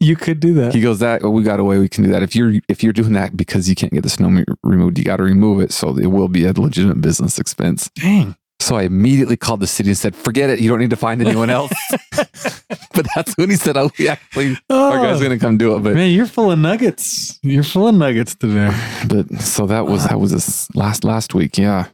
[0.00, 0.74] You could do that.
[0.74, 2.22] He goes, that well, we got a way we can do that.
[2.22, 5.18] If you're if you're doing that because you can't get the snow removed, you got
[5.18, 5.72] to remove it.
[5.72, 7.90] So it will be a legitimate business expense.
[7.94, 8.34] Dang.
[8.60, 10.58] So I immediately called the city and said, forget it.
[10.60, 11.72] You don't need to find anyone else.
[12.16, 15.80] but that's when he said, oh, we actually our guy's Oh, gonna come do it.
[15.80, 17.38] But man, you're full of nuggets.
[17.42, 18.70] You're full of nuggets today.
[19.08, 21.58] but so that was that was this last last week.
[21.58, 21.88] Yeah.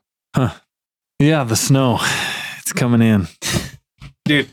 [1.20, 1.98] Yeah, the snow.
[2.60, 3.28] It's coming in.
[4.24, 4.48] Dude,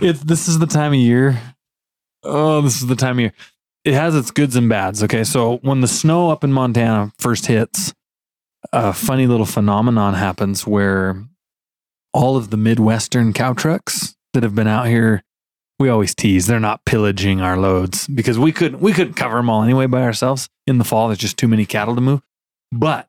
[0.00, 1.40] it's this is the time of year.
[2.22, 3.32] Oh, this is the time of year.
[3.84, 5.02] It has its goods and bads.
[5.02, 5.24] Okay.
[5.24, 7.92] So when the snow up in Montana first hits,
[8.72, 11.24] a funny little phenomenon happens where
[12.12, 15.24] all of the Midwestern cow trucks that have been out here,
[15.80, 19.50] we always tease they're not pillaging our loads because we couldn't we couldn't cover them
[19.50, 20.48] all anyway by ourselves.
[20.68, 22.22] In the fall, there's just too many cattle to move.
[22.70, 23.08] But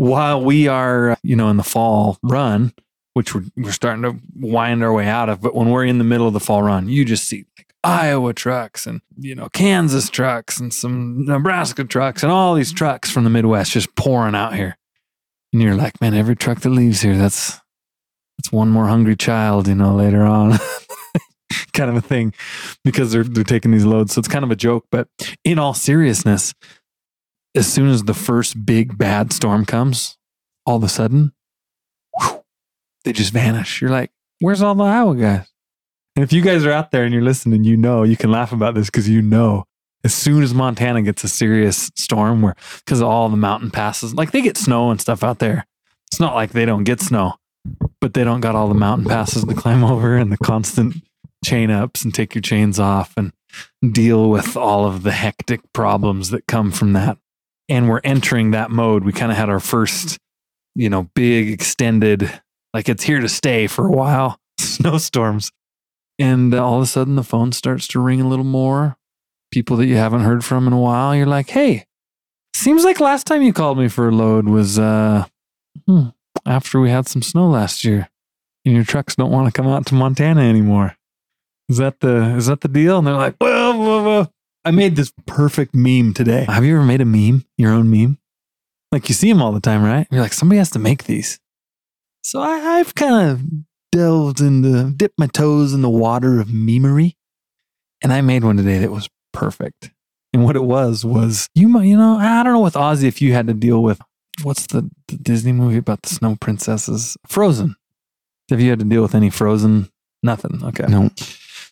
[0.00, 2.72] while we are, uh, you know, in the fall run,
[3.12, 6.04] which we're, we're starting to wind our way out of, but when we're in the
[6.04, 10.08] middle of the fall run, you just see like Iowa trucks and, you know, Kansas
[10.08, 14.54] trucks and some Nebraska trucks and all these trucks from the Midwest just pouring out
[14.54, 14.78] here.
[15.52, 17.60] And you're like, man, every truck that leaves here, that's,
[18.38, 20.58] that's one more hungry child, you know, later on.
[21.74, 22.32] kind of a thing
[22.84, 24.14] because they're, they're taking these loads.
[24.14, 25.08] So it's kind of a joke, but
[25.44, 26.54] in all seriousness,
[27.54, 30.16] as soon as the first big bad storm comes,
[30.66, 31.32] all of a sudden,
[32.18, 32.44] whew,
[33.04, 33.80] they just vanish.
[33.80, 34.10] You're like,
[34.40, 35.46] where's all the Iowa guys?
[36.16, 38.52] And if you guys are out there and you're listening, you know, you can laugh
[38.52, 39.64] about this because you know,
[40.04, 44.32] as soon as Montana gets a serious storm where, because all the mountain passes, like
[44.32, 45.66] they get snow and stuff out there.
[46.10, 47.34] It's not like they don't get snow,
[48.00, 50.96] but they don't got all the mountain passes to climb over and the constant
[51.44, 53.32] chain ups and take your chains off and
[53.92, 57.18] deal with all of the hectic problems that come from that
[57.70, 59.04] and we're entering that mode.
[59.04, 60.18] We kind of had our first,
[60.74, 62.30] you know, big extended,
[62.74, 65.50] like it's here to stay for a while, snowstorms.
[66.18, 68.96] And uh, all of a sudden the phone starts to ring a little more.
[69.50, 71.86] People that you haven't heard from in a while, you're like, hey,
[72.54, 75.26] seems like last time you called me for a load was uh,
[75.86, 76.08] hmm,
[76.44, 78.10] after we had some snow last year
[78.64, 80.96] and your trucks don't want to come out to Montana anymore.
[81.68, 82.98] Is that the is that the deal?
[82.98, 83.99] And they're like, well.
[84.64, 86.44] I made this perfect meme today.
[86.48, 88.18] Have you ever made a meme, your own meme?
[88.92, 90.06] Like you see them all the time, right?
[90.10, 91.38] You're like, somebody has to make these.
[92.22, 93.42] So I, I've kind of
[93.92, 97.14] delved into, dipped my toes in the water of memery,
[98.02, 99.90] and I made one today that was perfect.
[100.32, 103.22] And what it was was, you might, you know, I don't know with Ozzy if
[103.22, 104.00] you had to deal with
[104.42, 107.76] what's the, the Disney movie about the snow princesses, Frozen.
[108.50, 109.88] Have you had to deal with any Frozen?
[110.22, 110.60] Nothing.
[110.62, 110.84] Okay.
[110.86, 111.10] No.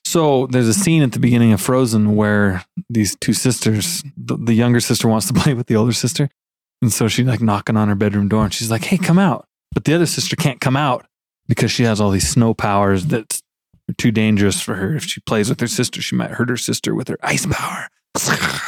[0.09, 4.55] So there's a scene at the beginning of Frozen where these two sisters, the, the
[4.55, 6.31] younger sister wants to play with the older sister.
[6.81, 9.47] And so she's like knocking on her bedroom door and she's like, hey, come out.
[9.75, 11.07] But the other sister can't come out
[11.47, 13.43] because she has all these snow powers that
[13.91, 14.97] are too dangerous for her.
[14.97, 17.89] If she plays with her sister, she might hurt her sister with her ice power.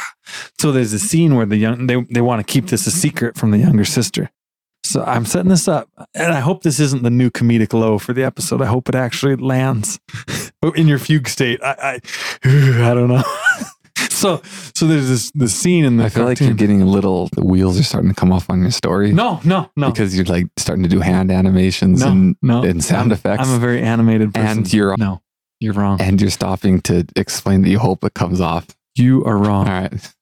[0.59, 3.35] So there's a scene where the young they, they want to keep this a secret
[3.35, 4.29] from the younger sister.
[4.83, 8.13] So I'm setting this up, and I hope this isn't the new comedic low for
[8.13, 8.61] the episode.
[8.61, 9.99] I hope it actually lands
[10.63, 11.59] Oh, in your fugue state.
[11.63, 11.99] I
[12.43, 12.47] I,
[12.89, 13.23] I don't know.
[14.09, 14.41] so
[14.73, 17.29] so there's this the scene in the I feel like you're getting a little.
[17.33, 19.11] The wheels are starting to come off on your story.
[19.11, 22.83] no no no because you're like starting to do hand animations no and no and
[22.83, 23.47] sound I'm, effects.
[23.47, 24.59] I'm a very animated person.
[24.59, 25.21] And you're- no,
[25.59, 25.99] you're wrong.
[26.01, 28.67] and you're stopping to explain that you hope it comes off.
[28.95, 29.67] You are wrong.
[29.67, 30.13] All right.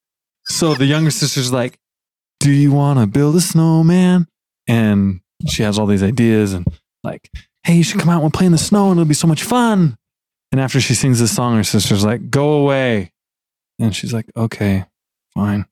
[0.45, 1.77] So the younger sister's like,
[2.39, 4.27] Do you want to build a snowman?
[4.67, 6.65] And she has all these ideas and
[7.03, 7.29] like,
[7.63, 9.43] Hey, you should come out and play in the snow and it'll be so much
[9.43, 9.97] fun.
[10.51, 13.11] And after she sings this song, her sister's like, Go away.
[13.79, 14.85] And she's like, Okay,
[15.33, 15.65] fine.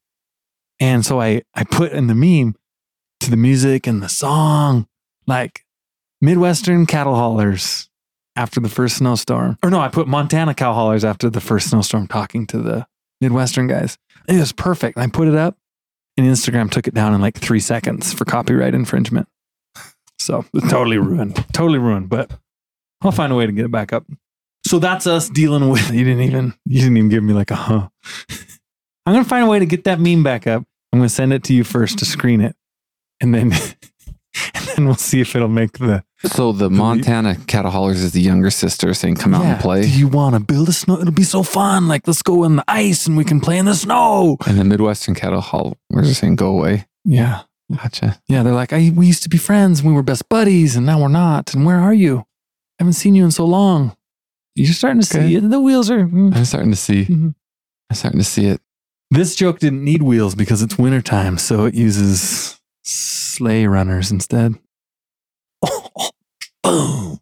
[0.79, 2.55] And so I, I put in the meme
[3.21, 4.87] to the music and the song,
[5.25, 5.65] like
[6.21, 7.89] Midwestern cattle haulers
[8.35, 9.57] after the first snowstorm.
[9.63, 12.87] Or no, I put Montana cow haulers after the first snowstorm talking to the
[13.19, 13.97] Midwestern guys.
[14.27, 14.97] It was perfect.
[14.97, 15.57] I put it up
[16.15, 19.27] and Instagram took it down in like three seconds for copyright infringement.
[20.19, 21.35] So totally ruined.
[21.53, 22.09] Totally ruined.
[22.09, 22.31] But
[23.01, 24.05] I'll find a way to get it back up.
[24.67, 27.55] So that's us dealing with you didn't even you didn't even give me like a
[27.55, 27.87] huh.
[29.05, 30.63] I'm gonna find a way to get that meme back up.
[30.91, 32.55] I'm gonna send it to you first to screen it.
[33.21, 33.53] And then
[34.53, 38.21] and then we'll see if it'll make the So the Montana cattle haulers is the
[38.21, 40.99] younger sister saying, "Come out and play." Do you want to build a snow?
[40.99, 41.87] It'll be so fun.
[41.87, 44.37] Like, let's go in the ice and we can play in the snow.
[44.45, 47.43] And the Midwestern cattle haulers are saying, "Go away." Yeah.
[47.73, 48.19] Gotcha.
[48.27, 48.43] Yeah.
[48.43, 49.79] They're like, I, we used to be friends.
[49.79, 51.53] And we were best buddies and now we're not.
[51.53, 52.19] And where are you?
[52.19, 53.95] I haven't seen you in so long.
[54.57, 55.27] You're starting to Okay.
[55.29, 55.49] see it.
[55.49, 56.05] The wheels are.
[56.05, 56.35] mm.
[56.35, 57.05] I'm starting to see.
[57.05, 57.35] Mhm.
[57.89, 58.59] I'm starting to see it.
[59.11, 61.37] This joke didn't need wheels because it's wintertime.
[61.37, 64.55] So it uses sleigh runners instead.
[66.63, 67.19] boom.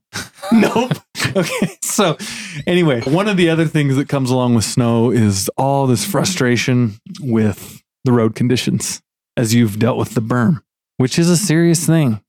[0.52, 0.92] nope.
[1.36, 1.72] Okay.
[1.82, 2.18] So,
[2.66, 6.94] anyway, one of the other things that comes along with snow is all this frustration
[7.20, 9.02] with the road conditions
[9.36, 10.62] as you've dealt with the berm,
[10.96, 12.22] which is a serious thing.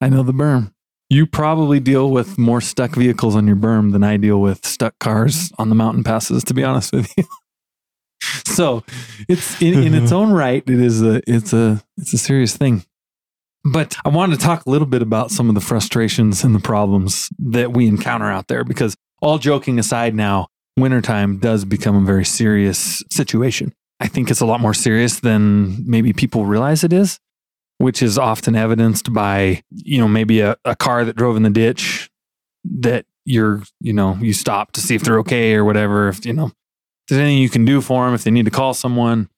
[0.00, 0.72] I know the berm.
[1.12, 4.98] You probably deal with more stuck vehicles on your berm than I deal with stuck
[4.98, 7.24] cars on the mountain passes, to be honest with you.
[8.46, 8.82] so,
[9.28, 12.86] it's in, in its own right, it is a it's a it's a serious thing.
[13.62, 16.60] But I wanted to talk a little bit about some of the frustrations and the
[16.60, 20.46] problems that we encounter out there because all joking aside now,
[20.78, 23.74] wintertime does become a very serious situation.
[24.00, 27.20] I think it's a lot more serious than maybe people realize it is,
[27.78, 31.50] which is often evidenced by, you know, maybe a, a car that drove in the
[31.50, 32.10] ditch
[32.64, 36.08] that you're, you know, you stop to see if they're okay or whatever.
[36.08, 36.52] If, you know, if
[37.08, 39.28] there's anything you can do for them, if they need to call someone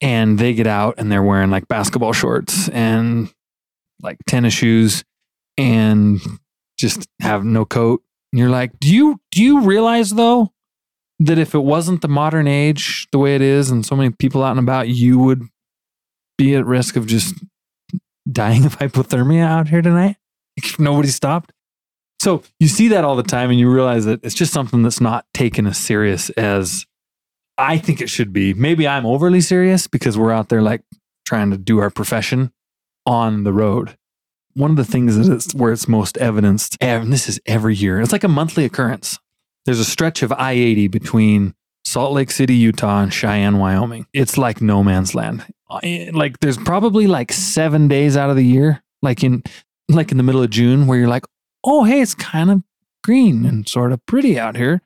[0.00, 3.32] and they get out and they're wearing like basketball shorts and
[4.02, 5.04] like tennis shoes
[5.56, 6.20] and
[6.78, 8.02] just have no coat.
[8.32, 10.52] And you're like, do you do you realize though
[11.18, 14.42] that if it wasn't the modern age the way it is and so many people
[14.42, 15.42] out and about, you would
[16.36, 17.34] be at risk of just
[18.30, 20.16] dying of hypothermia out here tonight
[20.78, 21.52] nobody stopped?
[22.20, 25.00] So you see that all the time and you realize that it's just something that's
[25.00, 26.86] not taken as serious as
[27.58, 28.54] I think it should be.
[28.54, 30.82] Maybe I'm overly serious because we're out there like
[31.26, 32.52] trying to do our profession
[33.04, 33.96] on the road.
[34.54, 38.00] One of the things that it's where it's most evidenced, and this is every year,
[38.00, 39.18] it's like a monthly occurrence.
[39.66, 44.06] There's a stretch of I 80 between Salt Lake City, Utah, and Cheyenne, Wyoming.
[44.14, 45.44] It's like no man's land.
[45.82, 49.42] Eh, Like there's probably like seven days out of the year, like in
[49.88, 51.24] like in the middle of June, where you're like,
[51.64, 52.62] oh hey, it's kind of
[53.04, 54.82] green and sort of pretty out here.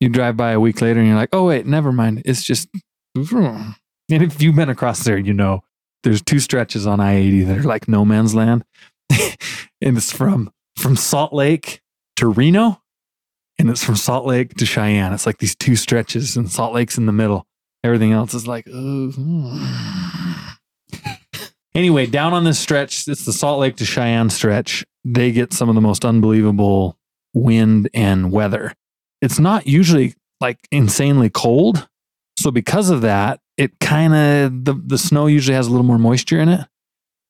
[0.00, 2.22] You drive by a week later and you're like, oh wait, never mind.
[2.24, 2.68] It's just
[4.10, 5.62] and if you've been across there, you know
[6.02, 8.64] there's two stretches on I-80 that are like no man's land.
[9.10, 11.80] and it's from from Salt Lake
[12.16, 12.80] to Reno
[13.58, 15.12] and it's from Salt Lake to Cheyenne.
[15.12, 17.46] It's like these two stretches and Salt Lake's in the middle.
[17.84, 19.58] Everything else is like "Ooh, hmm."
[21.74, 24.84] Anyway, down on this stretch, it's the Salt Lake to Cheyenne stretch.
[25.04, 26.96] They get some of the most unbelievable
[27.34, 28.74] wind and weather.
[29.20, 31.88] It's not usually like insanely cold.
[32.38, 35.98] So because of that, it kind of the the snow usually has a little more
[35.98, 36.66] moisture in it,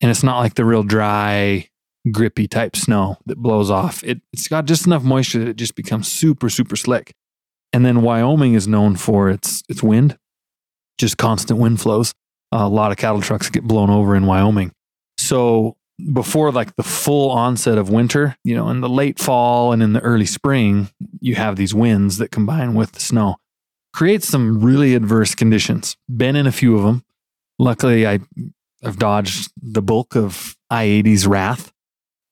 [0.01, 1.69] and it's not like the real dry,
[2.11, 4.05] grippy type snow that blows off.
[4.05, 7.15] It it's got just enough moisture that it just becomes super super slick.
[7.73, 10.17] And then Wyoming is known for its its wind,
[10.99, 12.15] just constant wind flows.
[12.53, 14.73] a lot of cattle trucks get blown over in Wyoming.
[15.19, 15.77] So
[16.13, 19.93] before like the full onset of winter, you know, in the late fall and in
[19.93, 23.37] the early spring, you have these winds that combine with the snow
[23.93, 25.97] creates some really adverse conditions.
[26.15, 27.05] Been in a few of them.
[27.59, 28.19] Luckily, I
[28.83, 31.73] have dodged the bulk of I 80's wrath.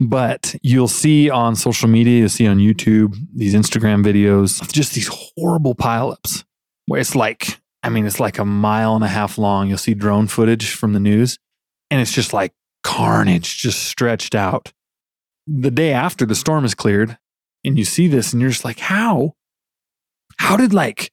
[0.00, 5.08] But you'll see on social media, you'll see on YouTube, these Instagram videos, just these
[5.36, 6.42] horrible pileups
[6.86, 9.68] where it's like, I mean, it's like a mile and a half long.
[9.68, 11.38] You'll see drone footage from the news,
[11.90, 14.72] and it's just like carnage just stretched out.
[15.46, 17.18] The day after the storm is cleared,
[17.64, 19.34] and you see this, and you're just like, how?
[20.38, 21.12] How did like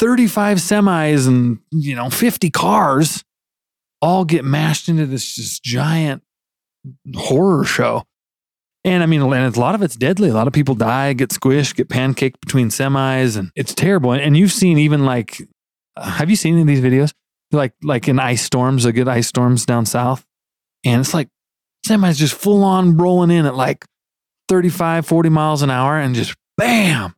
[0.00, 3.22] 35 semis and you know 50 cars
[4.00, 6.22] all get mashed into this just giant
[7.14, 8.04] horror show
[8.82, 11.28] and i mean and a lot of it's deadly a lot of people die get
[11.28, 15.42] squished get pancaked between semis and it's terrible and you've seen even like
[15.96, 17.12] have you seen any of these videos
[17.52, 20.24] like like in ice storms a good ice storms down south
[20.84, 21.28] and it's like
[21.86, 23.84] semis just full on rolling in at like
[24.48, 27.14] 35 40 miles an hour and just bam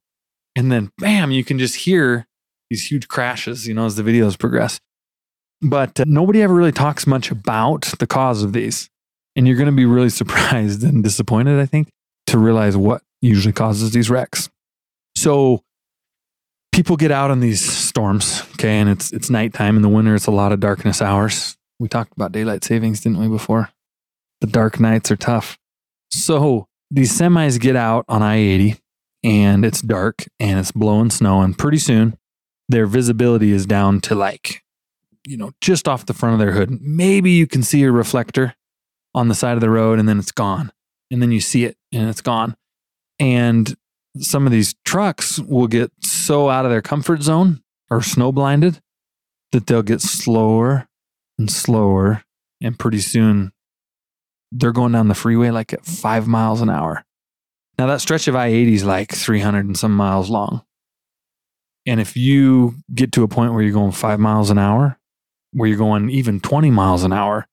[0.56, 2.26] and then bam you can just hear
[2.72, 4.80] these huge crashes, you know, as the videos progress.
[5.60, 8.88] But uh, nobody ever really talks much about the cause of these.
[9.36, 11.90] And you're going to be really surprised and disappointed, I think,
[12.28, 14.48] to realize what usually causes these wrecks.
[15.14, 15.62] So
[16.72, 20.26] people get out on these storms, okay, and it's it's nighttime in the winter, it's
[20.26, 21.56] a lot of darkness hours.
[21.78, 23.70] We talked about daylight savings, didn't we, before?
[24.40, 25.58] The dark nights are tough.
[26.10, 28.76] So these semis get out on I 80
[29.24, 31.40] and it's dark and it's blowing snow.
[31.40, 32.18] And pretty soon
[32.68, 34.62] their visibility is down to like,
[35.26, 36.70] you know, just off the front of their hood.
[36.80, 38.54] Maybe you can see a reflector
[39.14, 40.72] on the side of the road and then it's gone.
[41.10, 42.56] And then you see it and it's gone.
[43.18, 43.74] And
[44.18, 48.80] some of these trucks will get so out of their comfort zone or snow blinded
[49.52, 50.88] that they'll get slower
[51.38, 52.22] and slower.
[52.60, 53.52] And pretty soon
[54.52, 57.04] they're going down the freeway like at five miles an hour.
[57.78, 60.62] Now, that stretch of I 80 is like 300 and some miles long.
[61.86, 64.98] And if you get to a point where you're going five miles an hour,
[65.52, 67.48] where you're going even 20 miles an hour,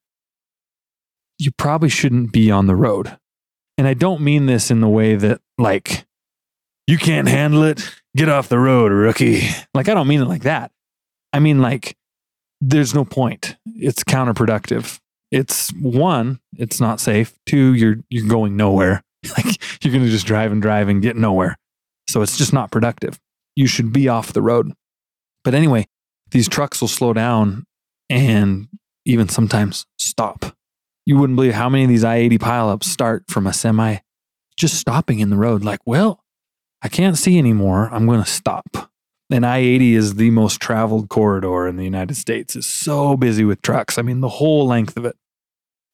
[1.38, 3.16] you probably shouldn't be on the road.
[3.78, 6.04] And I don't mean this in the way that, like,
[6.90, 9.42] you can't handle it, get off the road, rookie.
[9.74, 10.72] Like, I don't mean it like that.
[11.32, 11.96] I mean, like,
[12.60, 13.56] there's no point.
[13.64, 14.98] It's counterproductive.
[15.30, 17.38] It's one, it's not safe.
[17.46, 19.02] Two, you're you're going nowhere.
[19.36, 21.58] Like you're gonna just drive and drive and get nowhere.
[22.08, 23.20] So it's just not productive.
[23.54, 24.72] You should be off the road.
[25.44, 25.88] But anyway,
[26.30, 27.66] these trucks will slow down
[28.08, 28.68] and
[29.04, 30.56] even sometimes stop.
[31.04, 33.98] You wouldn't believe how many of these I 80 pileups start from a semi
[34.56, 36.19] just stopping in the road, like, well,
[36.82, 37.88] I can't see anymore.
[37.92, 38.90] I'm going to stop.
[39.30, 42.56] And I 80 is the most traveled corridor in the United States.
[42.56, 43.96] It's so busy with trucks.
[43.96, 45.16] I mean, the whole length of it.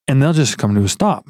[0.09, 1.27] And they'll just come to a stop.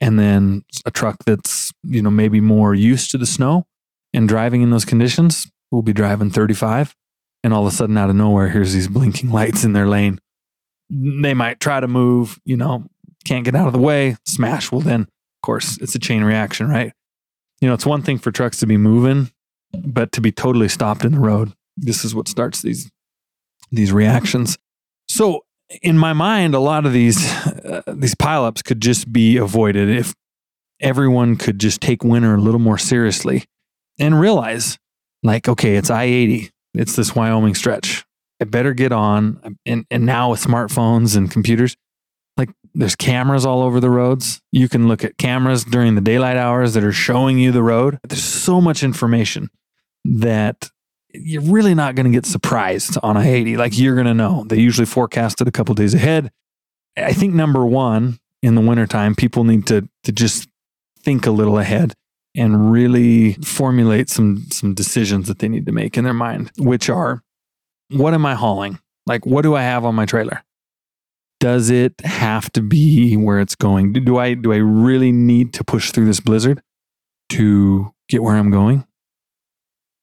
[0.00, 3.66] And then a truck that's, you know, maybe more used to the snow
[4.14, 6.94] and driving in those conditions will be driving 35.
[7.42, 10.18] And all of a sudden, out of nowhere, here's these blinking lights in their lane.
[10.88, 12.86] They might try to move, you know,
[13.24, 14.72] can't get out of the way, smash.
[14.72, 16.92] Well, then, of course, it's a chain reaction, right?
[17.60, 19.30] You know, it's one thing for trucks to be moving
[19.72, 21.52] but to be totally stopped in the road.
[21.76, 22.90] This is what starts these
[23.70, 24.58] these reactions.
[25.08, 25.44] So
[25.82, 30.14] in my mind a lot of these uh, these pileups could just be avoided if
[30.80, 33.44] everyone could just take winter a little more seriously
[33.96, 34.78] and realize
[35.22, 38.04] like okay it's i-80 it's this wyoming stretch.
[38.40, 39.56] I better get on.
[39.66, 41.76] And, and now with smartphones and computers
[42.74, 46.74] there's cameras all over the roads you can look at cameras during the daylight hours
[46.74, 49.50] that are showing you the road there's so much information
[50.04, 50.70] that
[51.12, 53.56] you're really not going to get surprised on I 80.
[53.56, 54.44] Like you're going to know.
[54.48, 56.30] They usually forecast it a couple days ahead.
[56.96, 60.48] I think number one in the wintertime, people need to to just
[61.02, 61.94] think a little ahead
[62.36, 66.88] and really formulate some some decisions that they need to make in their mind, which
[66.88, 67.22] are
[67.90, 68.78] what am I hauling?
[69.06, 70.42] Like what do I have on my trailer?
[71.40, 73.92] Does it have to be where it's going?
[73.92, 76.62] Do I do I really need to push through this blizzard
[77.30, 78.86] to get where I'm going?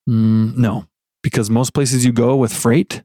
[0.09, 0.87] Mm, no,
[1.21, 3.03] because most places you go with freight,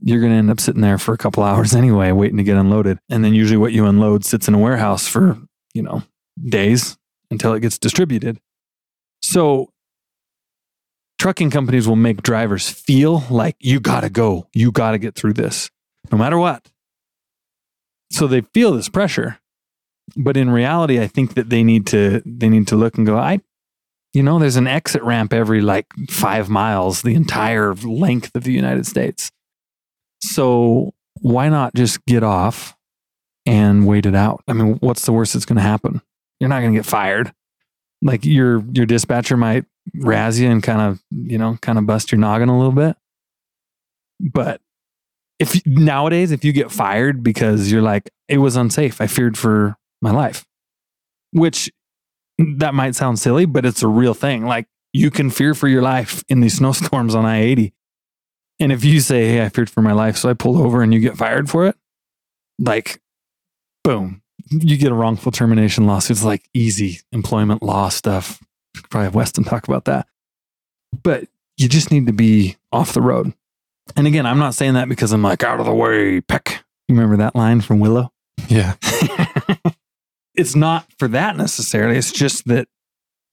[0.00, 2.56] you're going to end up sitting there for a couple hours anyway, waiting to get
[2.56, 2.98] unloaded.
[3.10, 5.38] And then usually what you unload sits in a warehouse for,
[5.74, 6.02] you know,
[6.42, 6.96] days
[7.30, 8.40] until it gets distributed.
[9.22, 9.70] So
[11.18, 15.14] trucking companies will make drivers feel like you got to go, you got to get
[15.14, 15.70] through this
[16.12, 16.70] no matter what.
[18.14, 19.40] So they feel this pressure.
[20.16, 23.18] But in reality, I think that they need to they need to look and go,
[23.18, 23.40] I
[24.12, 28.52] you know, there's an exit ramp every like five miles, the entire length of the
[28.52, 29.32] United States.
[30.22, 32.76] So why not just get off
[33.44, 34.44] and wait it out?
[34.46, 36.00] I mean, what's the worst that's going to happen?
[36.38, 37.32] You're not going to get fired.
[38.02, 42.12] Like your your dispatcher might razz you and kind of you know kind of bust
[42.12, 42.96] your noggin a little bit.
[44.20, 44.60] But
[45.38, 49.76] if nowadays if you get fired because you're like it was unsafe, I feared for
[50.00, 50.46] my life,
[51.32, 51.70] which
[52.38, 54.46] that might sound silly, but it's a real thing.
[54.46, 57.74] Like you can fear for your life in these snowstorms on I 80.
[58.60, 60.94] And if you say, Hey, I feared for my life, so I pulled over and
[60.94, 61.76] you get fired for it,
[62.58, 63.00] like,
[63.82, 66.16] boom, you get a wrongful termination lawsuit.
[66.16, 68.40] It's like easy employment law stuff.
[68.90, 70.06] Probably have Weston talk about that.
[71.02, 71.26] But
[71.56, 73.32] you just need to be off the road.
[73.96, 76.64] And again, I'm not saying that because I'm like out of the way, peck.
[76.88, 78.12] You remember that line from Willow?
[78.48, 78.74] Yeah.
[80.34, 81.96] it's not for that necessarily.
[81.96, 82.68] It's just that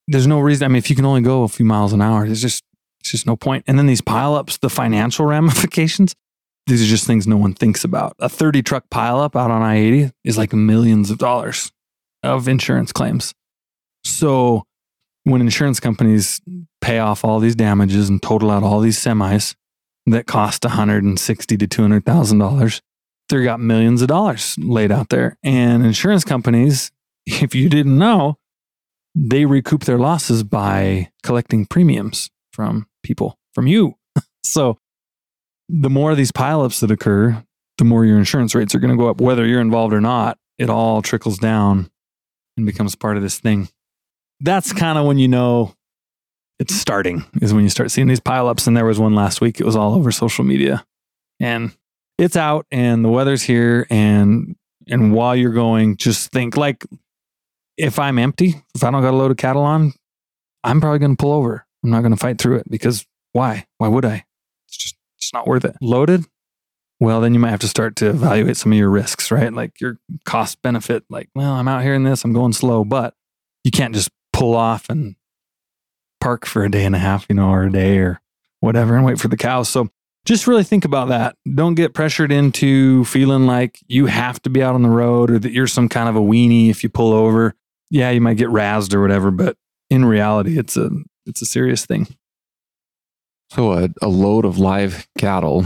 [0.08, 0.66] there's no reason.
[0.66, 2.64] I mean, if you can only go a few miles an hour, there's just
[3.00, 3.66] it's just no point.
[3.68, 6.16] And then these pileups, the financial ramifications,
[6.68, 8.16] these are just things no one thinks about.
[8.20, 11.72] A 30 truck pileup out on I 80 is like millions of dollars
[12.24, 13.34] of insurance claims.
[14.04, 14.64] So
[15.24, 16.40] when insurance companies
[16.80, 19.56] pay off all these damages and total out all these semis
[20.06, 22.82] that cost 160 to 200 thousand dollars,
[23.30, 25.38] they got millions of dollars laid out there.
[25.44, 26.92] And insurance companies,
[27.26, 28.38] if you didn't know,
[29.16, 33.96] they recoup their losses by collecting premiums from people, from you.
[34.44, 34.78] so
[35.70, 37.44] the more of these pileups that occur,
[37.78, 40.38] the more your insurance rates are going to go up, whether you're involved or not.
[40.58, 41.90] It all trickles down
[42.56, 43.70] and becomes part of this thing.
[44.42, 45.74] That's kind of when you know
[46.62, 48.68] it's starting, is when you start seeing these pileups.
[48.68, 50.86] And there was one last week, it was all over social media.
[51.40, 51.76] And
[52.20, 53.88] it's out and the weather's here.
[53.90, 54.56] And
[54.88, 56.86] and while you're going, just think like
[57.78, 59.94] if I'm empty, if I don't got a load of cattle on,
[60.64, 61.66] I'm probably going to pull over.
[61.84, 63.66] I'm not going to fight through it because why?
[63.80, 64.26] Why would I?
[64.68, 65.76] It's just it's not worth it.
[65.82, 66.26] Loaded,
[67.02, 69.52] well, then you might have to start to evaluate some of your risks, right?
[69.52, 71.04] Like your cost benefit.
[71.10, 73.16] Like, well, I'm out here in this, I'm going slow, but
[73.64, 75.16] you can't just pull off and
[76.22, 78.22] park for a day and a half, you know, or a day or
[78.62, 79.68] whatever, and wait for the cows.
[79.68, 79.90] So
[80.24, 81.36] just really think about that.
[81.54, 85.40] Don't get pressured into feeling like you have to be out on the road or
[85.40, 87.56] that you're some kind of a weenie if you pull over.
[87.90, 89.58] Yeah, you might get razzed or whatever, but
[89.90, 90.90] in reality, it's a
[91.26, 92.08] it's a serious thing.
[93.50, 95.66] So a, a load of live cattle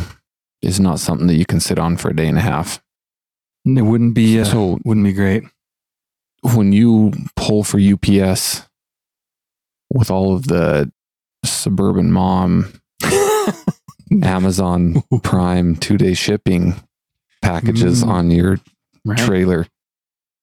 [0.61, 2.81] is not something that you can sit on for a day and a half.
[3.65, 5.43] It wouldn't be uh, So wouldn't be great.
[6.41, 8.63] when you pull for UPS
[9.89, 10.91] with all of the
[11.43, 12.73] suburban mom
[14.23, 16.75] Amazon Prime two day shipping
[17.41, 18.07] packages Mm.
[18.09, 18.59] on your
[19.03, 19.17] Right?
[19.19, 19.67] trailer,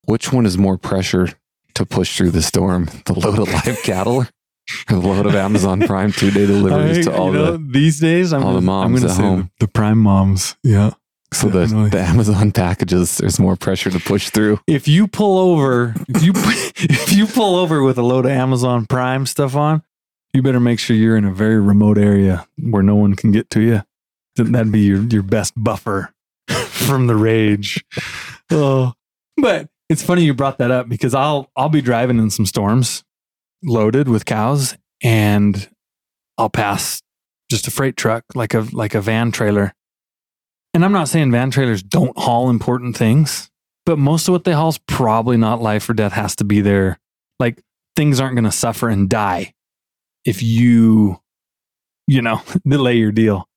[0.05, 1.29] which one is more pressure
[1.75, 2.89] to push through the storm?
[3.07, 4.29] The load of live cattle or
[4.89, 8.33] the load of Amazon Prime two day deliveries to all you know, the these days,
[8.33, 9.51] I'm all the gonna, I'm moms gonna at say home.
[9.59, 10.57] The, the prime moms.
[10.63, 10.93] Yeah.
[11.33, 11.91] So the, definitely.
[11.91, 14.61] the Amazon packages, there's more pressure to push through.
[14.67, 18.87] If you pull over, if you if you pull over with a load of Amazon
[18.87, 19.83] Prime stuff on,
[20.33, 23.51] you better make sure you're in a very remote area where no one can get
[23.51, 23.83] to you.
[24.37, 26.13] Then That'd be your your best buffer
[26.49, 27.85] from the rage.
[28.51, 28.95] Oh,
[29.37, 33.05] but it's funny you brought that up because I'll I'll be driving in some storms,
[33.63, 35.69] loaded with cows, and
[36.39, 37.03] I'll pass
[37.51, 39.75] just a freight truck like a like a van trailer.
[40.75, 43.51] And I'm not saying van trailers don't haul important things,
[43.85, 46.61] but most of what they haul is probably not life or death has to be
[46.61, 46.99] there.
[47.39, 47.63] Like
[47.97, 49.53] things aren't going to suffer and die
[50.25, 51.21] if you,
[52.07, 53.49] you know, delay your deal.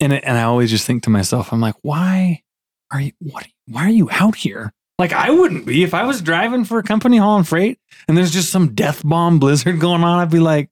[0.00, 2.42] And it, and I always just think to myself, I'm like, why
[2.90, 3.46] are you what?
[3.66, 4.72] Why are you out here?
[4.98, 8.30] Like I wouldn't be if I was driving for a company hauling freight and there's
[8.30, 10.18] just some death bomb blizzard going on.
[10.18, 10.68] I'd be like,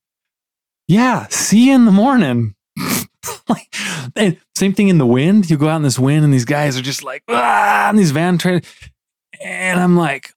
[0.86, 2.55] yeah, see you in the morning.
[3.49, 3.74] like,
[4.16, 5.50] and same thing in the wind.
[5.50, 8.11] You go out in this wind, and these guys are just like, ah, and these
[8.11, 8.62] van trailers.
[9.42, 10.32] And I'm like,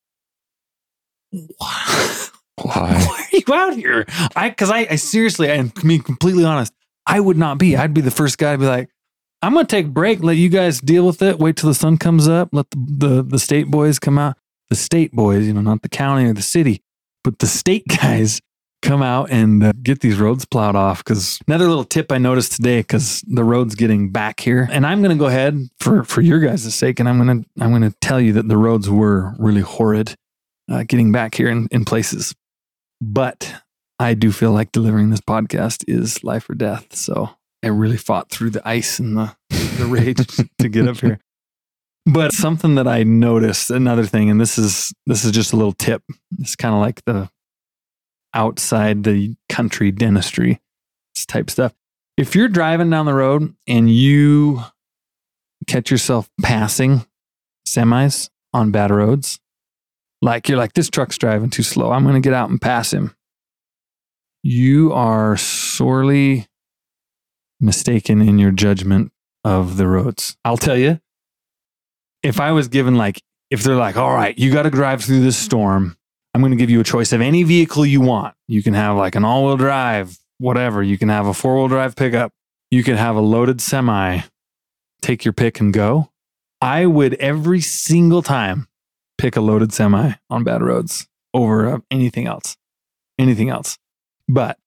[1.31, 2.25] why,
[2.57, 3.27] Why?
[3.33, 4.05] are you out here?
[4.35, 6.73] I, cause I, I seriously, and to be completely honest,
[7.07, 7.75] I would not be.
[7.75, 8.89] I'd be the first guy to be like,
[9.41, 11.73] I'm going to take a break, let you guys deal with it, wait till the
[11.73, 14.37] sun comes up, let the, the, the state boys come out.
[14.69, 16.81] The state boys, you know, not the county or the city,
[17.23, 18.39] but the state guys
[18.81, 21.03] come out and uh, get these roads plowed off.
[21.03, 25.01] Because another little tip I noticed today, because the road's getting back here, and I'm
[25.01, 27.89] going to go ahead for for your guys' sake, and I'm going to I'm going
[27.89, 30.15] to tell you that the roads were really horrid
[30.69, 32.33] uh, getting back here in, in places.
[33.01, 33.53] But
[33.99, 36.95] I do feel like delivering this podcast is life or death.
[36.95, 37.29] So
[37.63, 39.35] I really fought through the ice and the
[39.77, 40.25] the rage
[40.59, 41.19] to get up here.
[42.05, 45.73] But something that I noticed, another thing, and this is this is just a little
[45.73, 46.01] tip.
[46.39, 47.29] It's kind of like the
[48.33, 50.61] outside the country dentistry
[51.27, 51.73] type stuff.
[52.17, 54.63] If you're driving down the road and you
[55.67, 57.05] catch yourself passing
[57.67, 59.39] semis on bad roads,
[60.21, 61.91] like you're like, this truck's driving too slow.
[61.91, 63.15] I'm going to get out and pass him.
[64.43, 66.47] You are sorely
[67.59, 69.11] mistaken in your judgment
[69.43, 70.37] of the roads.
[70.43, 70.99] I'll tell you,
[72.23, 75.21] if I was given like, if they're like, all right, you got to drive through
[75.21, 75.97] this storm,
[76.33, 78.35] I'm going to give you a choice of any vehicle you want.
[78.47, 80.81] You can have like an all wheel drive, whatever.
[80.81, 82.31] You can have a four wheel drive pickup.
[82.69, 84.21] You can have a loaded semi.
[85.01, 86.09] Take your pick and go.
[86.61, 88.67] I would every single time
[89.17, 92.55] pick a loaded semi on bad roads over uh, anything else.
[93.19, 93.77] Anything else.
[94.27, 94.57] But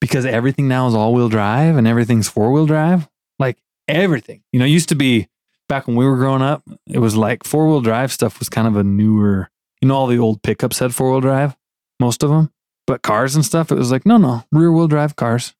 [0.00, 3.08] because everything now is all wheel drive and everything's four wheel drive,
[3.38, 5.28] like everything, you know, used to be
[5.68, 8.66] back when we were growing up, it was like four wheel drive stuff was kind
[8.66, 9.48] of a newer,
[9.82, 11.56] you know, all the old pickups had four wheel drive,
[12.00, 12.50] most of them,
[12.86, 15.54] but cars and stuff, it was like, no, no, rear wheel drive cars.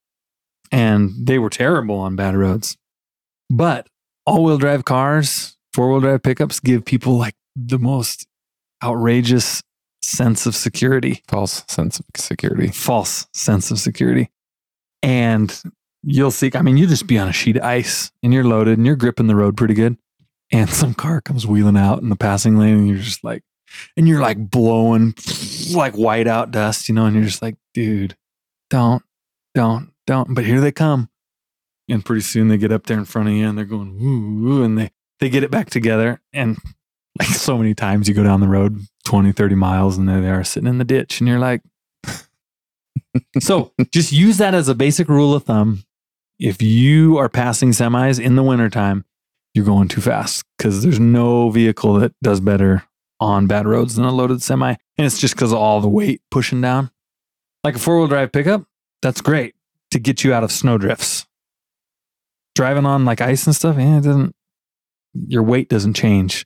[0.71, 2.79] And they were terrible on bad roads.
[3.51, 3.89] But
[4.25, 8.27] all wheel drive cars, four wheel drive pickups give people like the most
[8.83, 9.63] outrageous
[10.03, 12.69] sense of security False sense of security.
[12.69, 14.31] false sense of security.
[15.03, 15.63] And
[16.03, 18.79] you'll see, I mean, you just be on a sheet of ice and you're loaded
[18.79, 19.99] and you're gripping the road pretty good.
[20.53, 23.43] And some car comes wheeling out in the passing lane and you're just like,
[23.97, 25.15] and you're like blowing
[25.75, 28.17] like white out dust, you know, and you're just like, dude,
[28.71, 29.03] don't,
[29.55, 30.35] don't, don't.
[30.35, 31.09] But here they come.
[31.89, 33.91] And pretty soon they get up there in front of you and they're going,
[34.65, 36.21] and they, they get it back together.
[36.33, 36.59] And
[37.19, 40.31] like so many times you go down the road 20, 30 miles and there they
[40.31, 41.21] are sitting in the ditch.
[41.21, 41.63] And you're like,
[43.41, 45.85] so just use that as a basic rule of thumb.
[46.39, 49.05] If you are passing semis in the wintertime,
[49.55, 52.85] you're going too fast because there's no vehicle that does better
[53.23, 54.75] on bad roads than a loaded semi.
[54.99, 56.91] And it's just because of all the weight pushing down.
[57.65, 58.65] Like a four wheel drive pickup,
[59.01, 59.55] that's great
[59.93, 61.27] to get you out of snow drifts.
[62.55, 64.35] Driving on like ice and stuff, yeah, it doesn't,
[65.15, 66.45] your weight doesn't change.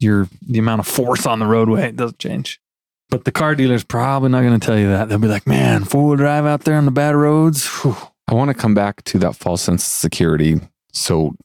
[0.00, 2.60] Your, the amount of force on the roadway doesn't change.
[3.08, 5.08] But the car dealer's probably not going to tell you that.
[5.08, 7.66] They'll be like, man, four wheel drive out there on the bad roads.
[7.82, 7.96] Whew.
[8.28, 10.60] I want to come back to that false sense of security.
[10.92, 11.36] So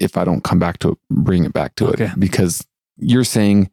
[0.00, 2.06] if I don't come back to it, bring it back to Okay.
[2.06, 2.66] it because
[2.96, 3.70] you're saying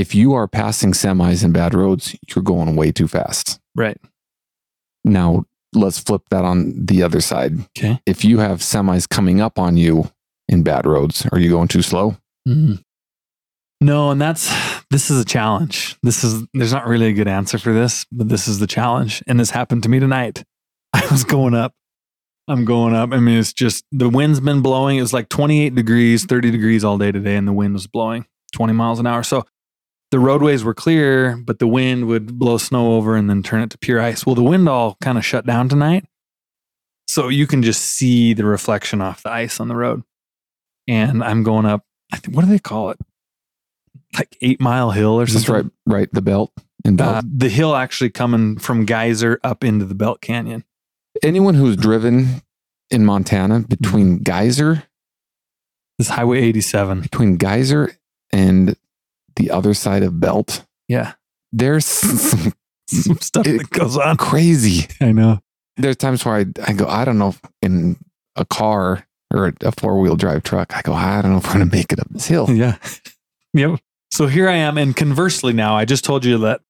[0.00, 3.60] if you are passing semis in bad roads, you're going way too fast.
[3.76, 3.98] Right.
[5.04, 5.44] Now,
[5.74, 7.60] let's flip that on the other side.
[7.76, 8.00] Okay.
[8.06, 10.10] If you have semis coming up on you
[10.48, 12.16] in bad roads, are you going too slow?
[12.48, 12.82] Mm.
[13.82, 14.50] No, and that's
[14.90, 15.96] this is a challenge.
[16.02, 19.22] This is there's not really a good answer for this, but this is the challenge.
[19.26, 20.44] And this happened to me tonight.
[20.94, 21.74] I was going up.
[22.48, 23.12] I'm going up.
[23.12, 24.96] I mean, it's just the wind's been blowing.
[24.96, 28.26] It was like 28 degrees, 30 degrees all day today, and the wind was blowing
[28.54, 29.22] 20 miles an hour.
[29.22, 29.44] So
[30.10, 33.70] the roadways were clear, but the wind would blow snow over and then turn it
[33.70, 34.26] to pure ice.
[34.26, 36.04] Well, the wind all kind of shut down tonight.
[37.06, 40.02] So you can just see the reflection off the ice on the road.
[40.88, 42.98] And I'm going up, I think, what do they call it?
[44.16, 45.54] Like eight mile hill or something.
[45.54, 45.64] right?
[45.86, 46.52] Right, the belt
[46.84, 47.16] and belt.
[47.16, 50.64] Uh, the hill actually coming from Geyser up into the Belt Canyon.
[51.22, 52.42] Anyone who's driven
[52.90, 54.84] in Montana between Geyser,
[55.98, 57.02] This Highway 87.
[57.02, 57.92] between Geyser
[58.32, 58.76] and
[59.36, 61.14] the other side of Belt, Yeah.
[61.52, 62.52] there's some
[62.88, 64.16] Some stuff It- that goes on.
[64.16, 64.88] crazy.
[65.00, 65.38] I know.
[65.76, 67.96] There's times where I, I go, I don't know, in
[68.36, 71.54] a car or a four wheel drive truck, I go, I don't know if we're
[71.54, 72.50] going to make it up this hill.
[72.50, 72.76] Yeah.
[73.54, 73.78] yep.
[74.10, 74.76] So here I am.
[74.76, 76.60] And conversely, now I just told you that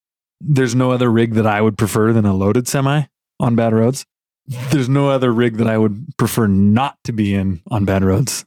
[0.43, 3.05] there's no other rig that I would prefer than a loaded semi
[3.41, 4.05] on bad roads.
[4.47, 8.45] There's no other rig that I would prefer not to be in on bad roads.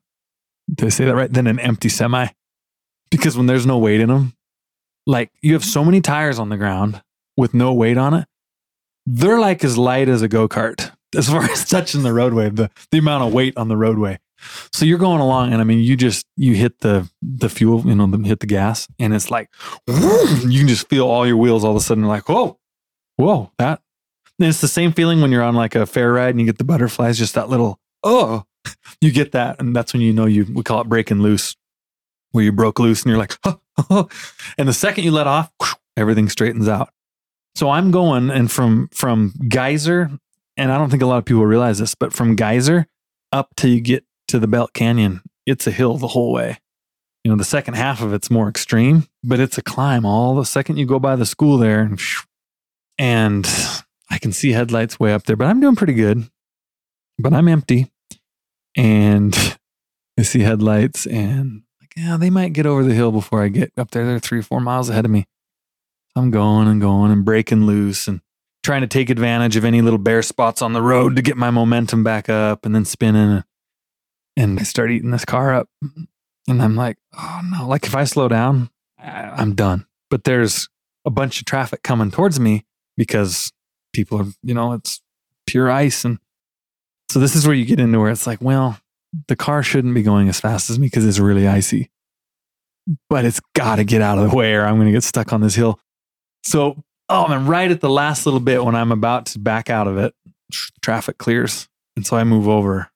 [0.74, 1.32] Did I say that right?
[1.34, 2.28] Than an empty semi.
[3.18, 4.34] Because when there's no weight in them,
[5.06, 7.02] like you have so many tires on the ground
[7.38, 8.28] with no weight on it,
[9.06, 12.70] they're like as light as a go kart as far as touching the roadway, the,
[12.92, 14.20] the amount of weight on the roadway.
[14.74, 17.96] So you're going along, and I mean, you just you hit the the fuel, you
[17.96, 19.50] know, hit the gas, and it's like
[19.88, 22.60] you can just feel all your wheels all of a sudden like whoa,
[23.16, 23.82] whoa, that.
[24.40, 26.58] And it's the same feeling when you're on like a fair ride and you get
[26.58, 28.44] the butterflies, just that little oh,
[29.02, 31.56] you get that, and that's when you know you we call it breaking loose,
[32.34, 33.38] where you broke loose and you're like,
[34.58, 35.52] and the second you let off,
[35.98, 36.90] everything straightens out.
[37.56, 40.12] So I'm going, and from from Geyser,
[40.58, 42.88] and I don't think a lot of people realize this, but from Geyser
[43.32, 46.60] up till you get to the Belt Canyon, it's a hill the whole way.
[47.24, 50.46] You know, the second half of it's more extreme, but it's a climb all the
[50.46, 51.96] second you go by the school there.
[52.98, 53.48] And
[54.10, 56.30] I can see headlights way up there, but I'm doing pretty good.
[57.18, 57.92] But I'm empty.
[58.76, 59.36] And
[60.20, 61.62] I see headlights and
[61.96, 64.06] yeah, they might get over the hill before I get up there.
[64.06, 65.26] They're three or four miles ahead of me.
[66.16, 68.22] I'm going and going and breaking loose and
[68.64, 71.52] trying to take advantage of any little bare spots on the road to get my
[71.52, 73.44] momentum back up and then spinning.
[74.38, 75.70] And I start eating this car up.
[76.48, 79.86] And I'm like, oh no, like if I slow down, I'm done.
[80.10, 80.70] But there's
[81.06, 82.66] a bunch of traffic coming towards me
[82.98, 83.52] because
[83.92, 85.02] people are, you know, it's
[85.46, 86.06] pure ice.
[86.06, 86.20] And
[87.10, 88.80] so this is where you get into where it's like, well,
[89.28, 91.90] the car shouldn't be going as fast as me because it's really icy.
[93.10, 95.32] But it's got to get out of the way or I'm going to get stuck
[95.32, 95.80] on this hill.
[96.46, 99.88] So, oh man, right at the last little bit when I'm about to back out
[99.88, 100.14] of it,
[100.82, 101.70] traffic clears.
[101.96, 102.90] And so I move over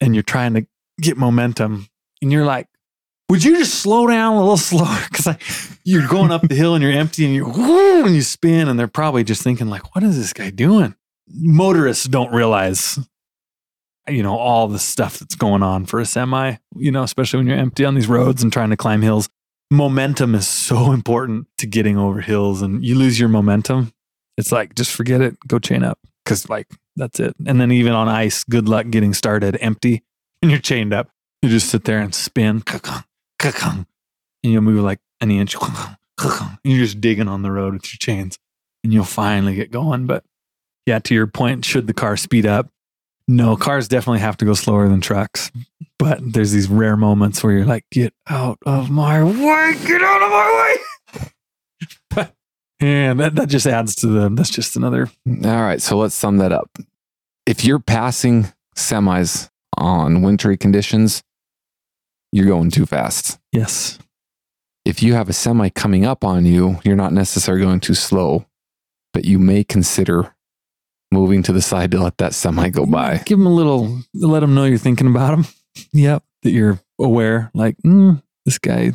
[0.00, 0.66] and you're trying to
[1.00, 1.88] get momentum
[2.22, 2.68] and you're like,
[3.28, 4.98] would you just slow down a little slower?
[5.10, 7.46] Because you're going up the hill and you're empty and you
[8.04, 10.94] and you spin and they're probably just thinking like, what is this guy doing?
[11.28, 12.98] Motorists don't realize,
[14.08, 16.56] you know, all the stuff that's going on for a semi.
[16.76, 19.28] You know, especially when you're empty on these roads and trying to climb hills.
[19.70, 23.92] Momentum is so important to getting over hills, and you lose your momentum.
[24.36, 27.34] It's like just forget it, go chain up because like that's it.
[27.46, 30.02] And then even on ice, good luck getting started empty
[30.42, 31.10] and you're chained up.
[31.42, 32.62] You just sit there and spin,
[33.42, 33.86] and
[34.42, 35.54] you'll move like an inch.
[36.64, 38.38] You're just digging on the road with your chains,
[38.82, 40.06] and you'll finally get going.
[40.06, 40.24] But
[40.86, 42.70] yeah, to your point, should the car speed up?
[43.28, 45.50] No, cars definitely have to go slower than trucks.
[45.98, 50.22] But there's these rare moments where you're like, get out of my way, get out
[50.22, 50.76] of my
[52.16, 52.28] way.
[52.80, 55.82] and that, that just adds to the, that's just another, All right.
[55.82, 56.70] So let's sum that up.
[57.46, 61.22] If you're passing semis on wintry conditions,
[62.32, 63.38] you're going too fast.
[63.52, 63.98] yes.
[64.84, 68.46] if you have a semi coming up on you, you're not necessarily going too slow,
[69.12, 70.35] but you may consider
[71.12, 73.18] moving to the side to let that semi go by.
[73.24, 75.46] Give them a little, let them know you're thinking about them.
[75.92, 76.22] yep.
[76.42, 78.92] That you're aware, like, mm, this guy,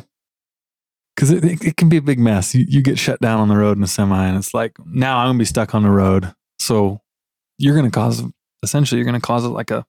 [1.14, 2.54] because it, it, it can be a big mess.
[2.54, 5.18] You, you get shut down on the road in a semi, and it's like, now
[5.18, 6.32] I'm going to be stuck on the road.
[6.58, 7.00] So
[7.58, 8.22] you're going to cause,
[8.62, 9.84] essentially, you're going to cause it like a,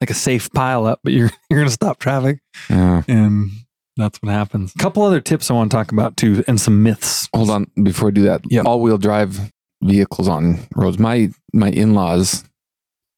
[0.00, 2.38] like a safe pile up, but you're, you're going to stop traffic.
[2.70, 3.02] Yeah.
[3.08, 3.50] And
[3.96, 4.72] that's what happens.
[4.74, 7.28] A couple other tips I want to talk about too, and some myths.
[7.34, 8.42] Hold on before I do that.
[8.48, 8.64] Yep.
[8.64, 9.50] All wheel drive
[9.82, 10.98] vehicles on roads.
[10.98, 12.44] My my in laws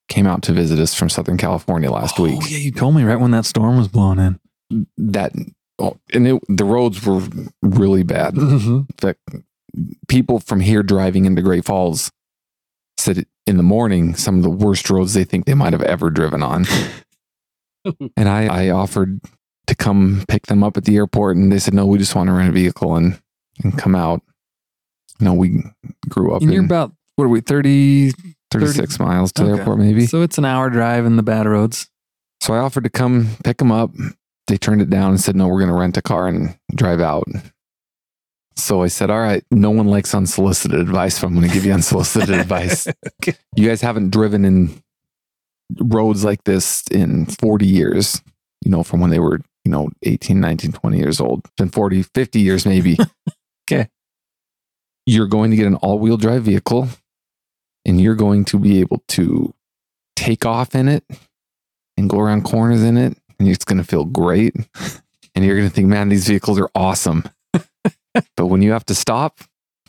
[0.09, 2.41] came out to visit us from Southern California last Oh, week.
[2.49, 4.87] yeah, you told me right when that storm was blowing in.
[4.97, 5.31] That
[5.79, 7.21] oh, and it, the roads were
[7.61, 8.35] really bad.
[8.35, 8.75] Mm-hmm.
[8.75, 9.19] In fact,
[10.07, 12.11] people from here driving into Great Falls
[12.97, 16.09] said in the morning some of the worst roads they think they might have ever
[16.09, 16.65] driven on.
[18.15, 19.21] and I, I offered
[19.67, 22.27] to come pick them up at the airport, and they said no, we just want
[22.27, 23.19] to rent a vehicle and
[23.63, 24.21] and come out.
[25.21, 25.63] No, we
[26.09, 28.11] grew up And you're about what are we 30
[28.51, 30.05] 36 miles to the airport, maybe.
[30.07, 31.89] So it's an hour drive in the bad roads.
[32.41, 33.91] So I offered to come pick them up.
[34.47, 36.99] They turned it down and said, no, we're going to rent a car and drive
[36.99, 37.27] out.
[38.57, 41.63] So I said, all right, no one likes unsolicited advice, so I'm going to give
[41.65, 42.87] you unsolicited advice.
[43.21, 43.37] Okay.
[43.55, 44.81] You guys haven't driven in
[45.79, 48.21] roads like this in 40 years,
[48.65, 52.03] you know, from when they were, you know, 18, 19, 20 years old, then 40,
[52.03, 52.97] 50 years maybe.
[53.71, 53.87] Okay.
[55.05, 56.87] You're going to get an all wheel drive vehicle
[57.85, 59.53] and you're going to be able to
[60.15, 61.03] take off in it
[61.97, 63.17] and go around corners in it.
[63.39, 64.55] And it's going to feel great.
[65.33, 67.23] And you're going to think, man, these vehicles are awesome.
[68.35, 69.39] but when you have to stop,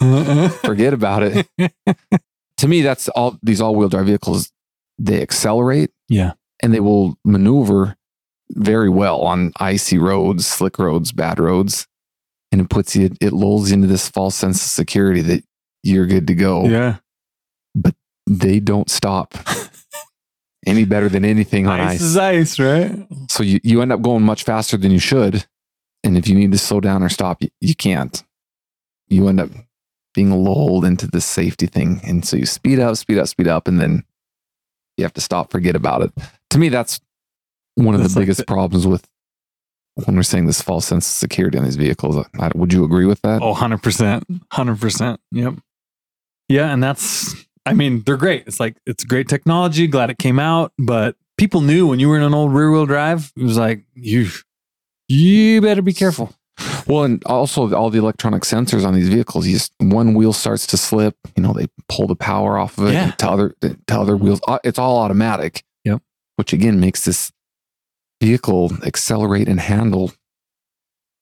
[0.00, 0.48] uh-uh.
[0.48, 1.46] forget about it.
[2.56, 4.52] to me, that's all these all wheel drive vehicles,
[4.98, 6.32] they accelerate yeah.
[6.62, 7.96] and they will maneuver
[8.52, 11.86] very well on icy roads, slick roads, bad roads.
[12.52, 15.42] And it puts you, it lulls you into this false sense of security that
[15.82, 16.66] you're good to go.
[16.66, 16.96] Yeah.
[17.74, 17.94] But
[18.28, 19.34] they don't stop
[20.66, 22.02] any better than anything on Ice ice.
[22.02, 23.06] is ice, right?
[23.30, 25.46] So you, you end up going much faster than you should.
[26.04, 28.22] And if you need to slow down or stop, you, you can't.
[29.08, 29.50] You end up
[30.14, 32.00] being lulled into this safety thing.
[32.04, 34.04] And so you speed up, speed up, speed up, and then
[34.98, 36.12] you have to stop, forget about it.
[36.50, 37.00] To me, that's
[37.76, 39.08] one of That's the like biggest the- problems with
[39.94, 42.24] when we're saying this false sense of security on these vehicles.
[42.38, 43.42] I, would you agree with that?
[43.42, 44.22] Oh, 100%.
[44.52, 45.18] 100%.
[45.32, 45.54] Yep.
[46.48, 46.72] Yeah.
[46.72, 47.34] And that's,
[47.66, 48.44] I mean, they're great.
[48.46, 49.86] It's like, it's great technology.
[49.86, 50.72] Glad it came out.
[50.78, 53.84] But people knew when you were in an old rear wheel drive, it was like,
[53.94, 54.28] you,
[55.08, 56.34] you better be careful.
[56.86, 59.46] Well, and also all the electronic sensors on these vehicles.
[59.46, 62.88] You just one wheel starts to slip, you know, they pull the power off of
[62.88, 63.10] it Yeah.
[63.12, 64.40] to other to other wheels.
[64.46, 65.64] Uh, It's all automatic.
[65.84, 66.02] Yep.
[66.36, 67.32] Which again makes this
[68.26, 70.12] vehicle accelerate and handle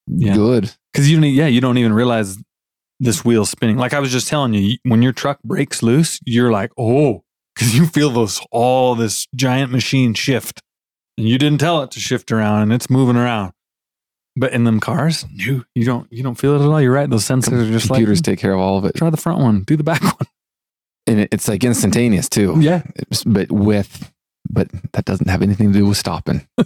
[0.06, 0.34] Yeah.
[0.34, 0.72] good.
[0.94, 2.36] Cause you don't, yeah, you don't even realize
[2.98, 3.76] this wheel spinning.
[3.78, 7.22] Like I was just telling you, when your truck breaks loose, you're like, oh,
[7.58, 10.60] cause you feel those, all this giant machine shift
[11.16, 13.52] and you didn't tell it to shift around and it's moving around.
[14.36, 16.80] But in them cars, no, you don't, you don't feel it at all.
[16.80, 17.08] You're right.
[17.08, 19.40] Those sensors are just Computers like, take care of all of it, try the front
[19.40, 20.28] one, do the back one.
[21.06, 22.56] and it's like instantaneous too.
[22.60, 22.82] Yeah.
[22.96, 24.12] It's- but with
[24.52, 26.46] but that doesn't have anything to do with stopping.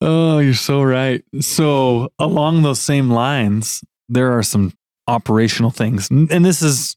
[0.00, 1.24] Oh, you're so right.
[1.40, 4.74] So, along those same lines, there are some
[5.08, 6.10] operational things.
[6.10, 6.96] And this is,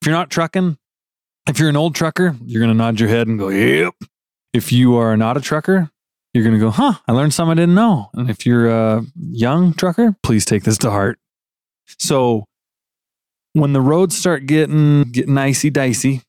[0.00, 0.76] if you're not trucking,
[1.48, 3.94] if you're an old trucker, you're going to nod your head and go, yep.
[4.52, 5.90] If you are not a trucker,
[6.34, 8.10] you're going to go, huh, I learned something I didn't know.
[8.14, 11.20] And if you're a young trucker, please take this to heart.
[11.98, 12.46] So,
[13.52, 16.22] when the roads start getting getting icy dicey,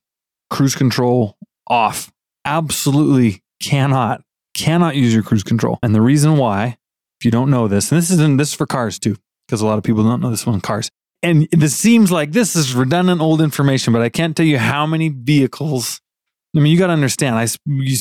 [0.50, 2.12] cruise control off.
[2.44, 4.22] Absolutely cannot
[4.54, 5.78] cannot use your cruise control.
[5.82, 6.76] And the reason why,
[7.20, 9.16] if you don't know this, and this isn't this is for cars too,
[9.46, 10.90] because a lot of people don't know this one cars.
[11.22, 14.86] And this seems like this is redundant old information, but I can't tell you how
[14.86, 16.00] many vehicles.
[16.54, 17.36] I mean, you got to understand.
[17.36, 17.96] I you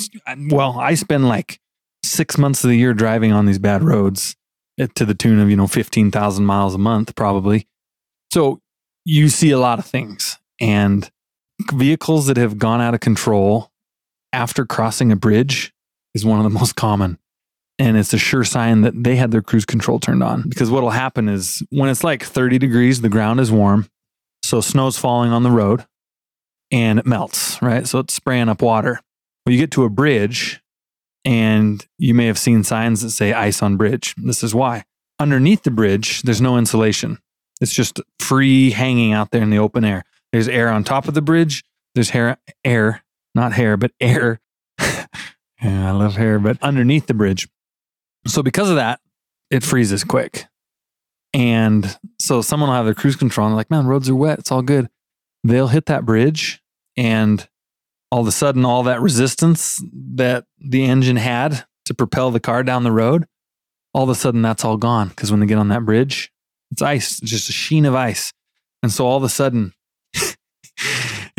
[0.49, 1.59] well, I spend like
[2.03, 4.35] six months of the year driving on these bad roads
[4.79, 7.67] eh, to the tune of you know fifteen thousand miles a month, probably.
[8.33, 8.59] So
[9.05, 11.09] you see a lot of things, and
[11.71, 13.70] vehicles that have gone out of control
[14.33, 15.73] after crossing a bridge
[16.13, 17.17] is one of the most common.
[17.79, 20.47] And it's a sure sign that they had their cruise control turned on.
[20.47, 23.87] Because what will happen is when it's like 30 degrees, the ground is warm.
[24.43, 25.85] So snow's falling on the road
[26.71, 27.87] and it melts, right?
[27.87, 28.99] So it's spraying up water.
[29.45, 30.61] Well, you get to a bridge
[31.25, 34.13] and you may have seen signs that say ice on bridge.
[34.17, 34.83] This is why.
[35.19, 37.19] Underneath the bridge, there's no insulation.
[37.61, 40.03] It's just free hanging out there in the open air.
[40.31, 41.63] There's air on top of the bridge.
[41.93, 43.03] There's hair, air,
[43.35, 44.41] not hair, but air
[45.61, 47.47] yeah, I love hair, but underneath the bridge.
[48.27, 48.99] So because of that,
[49.49, 50.45] it freezes quick.
[51.33, 54.39] And so someone will have their cruise control and they're like, man, roads are wet.
[54.39, 54.89] It's all good.
[55.43, 56.61] They'll hit that bridge
[56.97, 57.47] and
[58.11, 62.63] all of a sudden, all that resistance that the engine had to propel the car
[62.63, 63.25] down the road,
[63.93, 65.07] all of a sudden that's all gone.
[65.07, 66.31] Because when they get on that bridge,
[66.71, 68.33] it's ice, it's just a sheen of ice.
[68.83, 69.73] And so all of a sudden,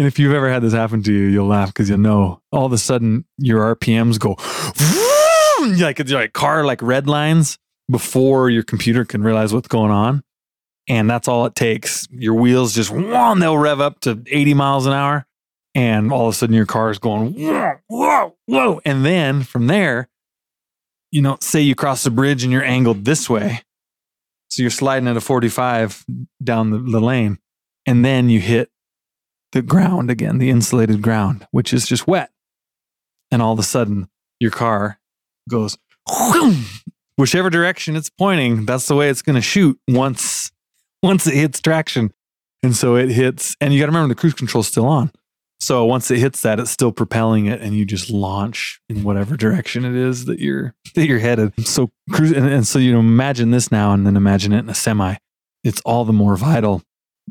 [0.03, 2.67] and if you've ever had this happen to you, you'll laugh because you'll know all
[2.67, 4.35] of a sudden your RPMs go
[5.81, 7.57] like it's like car like red lines
[7.89, 10.25] before your computer can realize what's going on.
[10.89, 12.09] And that's all it takes.
[12.11, 15.25] Your wheels just whoa, they'll rev up to 80 miles an hour.
[15.77, 18.81] And all of a sudden your car is going whoa, whoa, whoa.
[18.85, 20.09] And then from there,
[21.13, 23.63] you know, say you cross the bridge and you're angled this way.
[24.49, 26.05] So you're sliding at a 45
[26.43, 27.39] down the, the lane.
[27.87, 28.69] And then you hit
[29.53, 32.31] the ground again, the insulated ground, which is just wet.
[33.31, 34.09] And all of a sudden
[34.41, 34.99] your car
[35.49, 35.79] goes
[37.17, 40.51] whichever direction it's pointing, that's the way it's going to shoot once
[41.03, 42.13] once it hits traction.
[42.63, 45.11] And so it hits, and you got to remember the cruise control's still on.
[45.59, 49.37] So once it hits that, it's still propelling it, and you just launch in whatever
[49.37, 51.53] direction it is that you're that you're headed.
[51.67, 54.69] So cruise, and, and so you know, imagine this now, and then imagine it in
[54.69, 55.17] a semi.
[55.63, 56.83] It's all the more vital.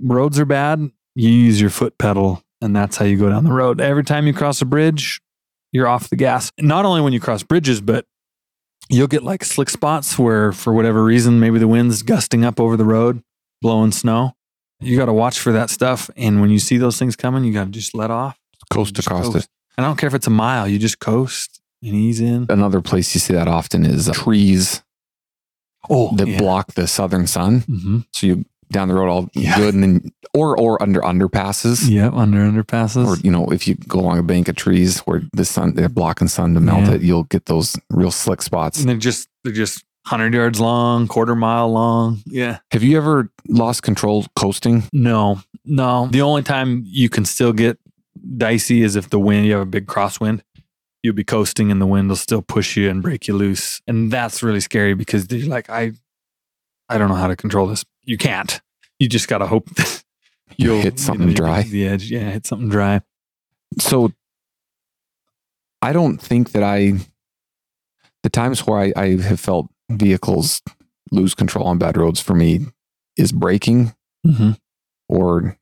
[0.01, 0.91] Roads are bad.
[1.15, 3.81] You use your foot pedal, and that's how you go down the road.
[3.81, 5.21] Every time you cross a bridge,
[5.71, 6.51] you're off the gas.
[6.59, 8.05] Not only when you cross bridges, but
[8.89, 12.77] you'll get like slick spots where, for whatever reason, maybe the wind's gusting up over
[12.77, 13.21] the road,
[13.61, 14.35] blowing snow.
[14.79, 16.09] You got to watch for that stuff.
[16.15, 18.37] And when you see those things coming, you got to just let off.
[18.71, 19.37] Coast across coast.
[19.45, 19.47] it.
[19.77, 22.45] I don't care if it's a mile, you just coast and ease in.
[22.49, 24.81] Another place you see that often is uh, trees
[25.89, 26.37] Oh, that yeah.
[26.37, 27.61] block the southern sun.
[27.61, 29.57] hmm So you down the road all Yeah.
[29.57, 33.05] good, and then or or under underpasses, Yep, under underpasses.
[33.05, 35.89] or you know if you go along a bank of trees where the sun they're
[35.89, 36.93] blocking sun to melt Yeah.
[36.93, 38.79] it, you'll get those real slick spots.
[38.79, 42.21] and they're just they're just hundred yards long, quarter mile long.
[42.25, 42.57] Yeah.
[42.71, 44.83] Have you ever lost control coasting?
[44.91, 46.07] No, no.
[46.11, 47.77] The only time you can still get
[48.37, 50.41] dicey is if the wind, you have a big crosswind.
[51.03, 53.81] You'll be coasting and the wind will still push you and break you loose.
[53.87, 55.91] And that's really scary because you're like, I
[56.91, 57.83] I don't know how to control this.
[58.03, 58.61] You can't.
[58.99, 60.03] You just gotta hope that
[60.57, 61.63] You you'll hit something you dry.
[61.63, 62.11] The edge.
[62.11, 63.01] Yeah, hit something dry.
[63.79, 64.11] So
[65.81, 66.93] I don't think that I
[68.23, 70.61] the times where I, I have felt vehicles
[71.11, 72.61] lose control on bad roads for me
[73.17, 73.93] is braking
[74.25, 74.51] Mm-hmm.
[75.09, 75.57] or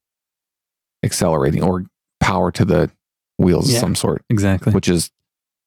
[1.01, 1.85] accelerating or
[2.19, 2.91] power to the
[3.37, 3.77] wheels Yeah.
[3.77, 4.73] of some sort, Exactly.
[4.73, 5.11] which is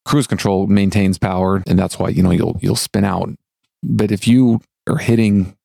[0.04, 3.30] cruise control maintains power and that's why you know you'll you'll spin out.
[3.82, 5.56] But if you are hitting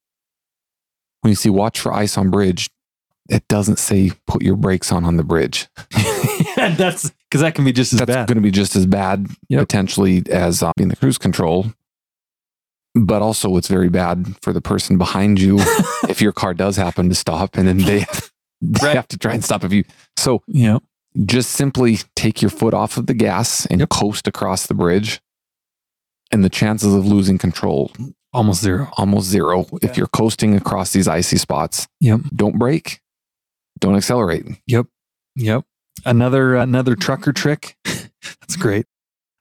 [1.21, 2.69] when you see watch for ice on bridge,
[3.29, 5.67] it doesn't say put your brakes on on the bridge.
[5.97, 8.27] yeah, that's because that can be just as That's bad.
[8.27, 9.59] going to be just as bad Yep.
[9.61, 11.65] potentially as uh, being the cruise control.
[12.95, 15.59] But also, it's very bad for the person behind you
[16.09, 18.05] if your car does happen to stop and then they,
[18.61, 18.95] they Right.
[18.95, 19.83] have to try and stop if you.
[20.15, 20.81] So Yep.
[21.25, 23.89] just simply take your foot off of the gas and Yep.
[23.89, 25.19] coast across the bridge.
[26.31, 27.91] And the chances of losing control
[28.33, 28.89] Almost zero.
[28.97, 29.89] almost zero Yeah.
[29.89, 31.87] if you're coasting across these icy spots.
[32.01, 32.21] Yep.
[32.35, 32.99] Don't brake,
[33.79, 34.45] don't accelerate.
[34.67, 34.87] Yep.
[35.35, 35.63] Yep.
[36.05, 37.75] Another another trucker trick.
[37.85, 38.85] That's great.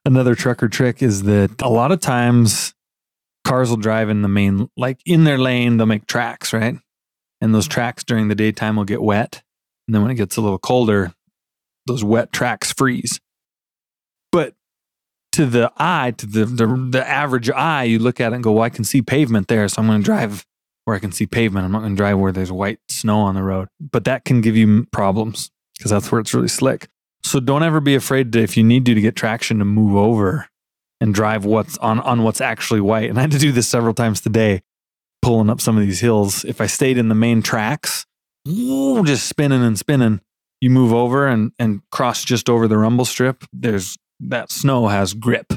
[0.05, 2.73] Another trucker trick is that a lot of times
[3.45, 6.75] cars will drive in the main like in their lane, they'll make tracks, right?
[7.41, 9.43] And those tracks during the daytime will get wet.
[9.87, 11.13] And then when it gets a little colder,
[11.85, 13.19] those wet tracks freeze.
[15.37, 18.53] To the eye, to the the, the average eye, you look at it and go,
[18.53, 20.45] Well, I can see pavement there, so I'm going to drive
[20.87, 21.65] where I can see pavement.
[21.65, 23.67] I'm not going to drive where there's white snow on the road.
[23.79, 26.87] But that can give you problems because that's where it's really slick.
[27.23, 29.97] So don't ever be afraid to, if you need to, to get traction to move
[29.97, 30.47] over
[31.01, 33.09] and drive what's on, on what's actually white.
[33.09, 34.61] And I had to do this several times today,
[35.21, 36.45] pulling up some of these hills.
[36.45, 38.05] If I stayed in the main tracks,
[38.45, 40.21] just spinning and spinning,
[40.61, 43.43] you move over and, and cross just over the rumble strip.
[43.51, 45.53] There's that snow has grip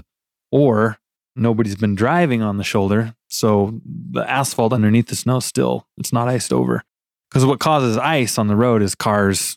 [0.51, 0.99] or
[1.37, 3.15] nobody's been driving on the shoulder.
[3.29, 6.83] So the asphalt underneath the snow still, it's not iced over.
[7.31, 9.57] Because what causes ice on the road is cars.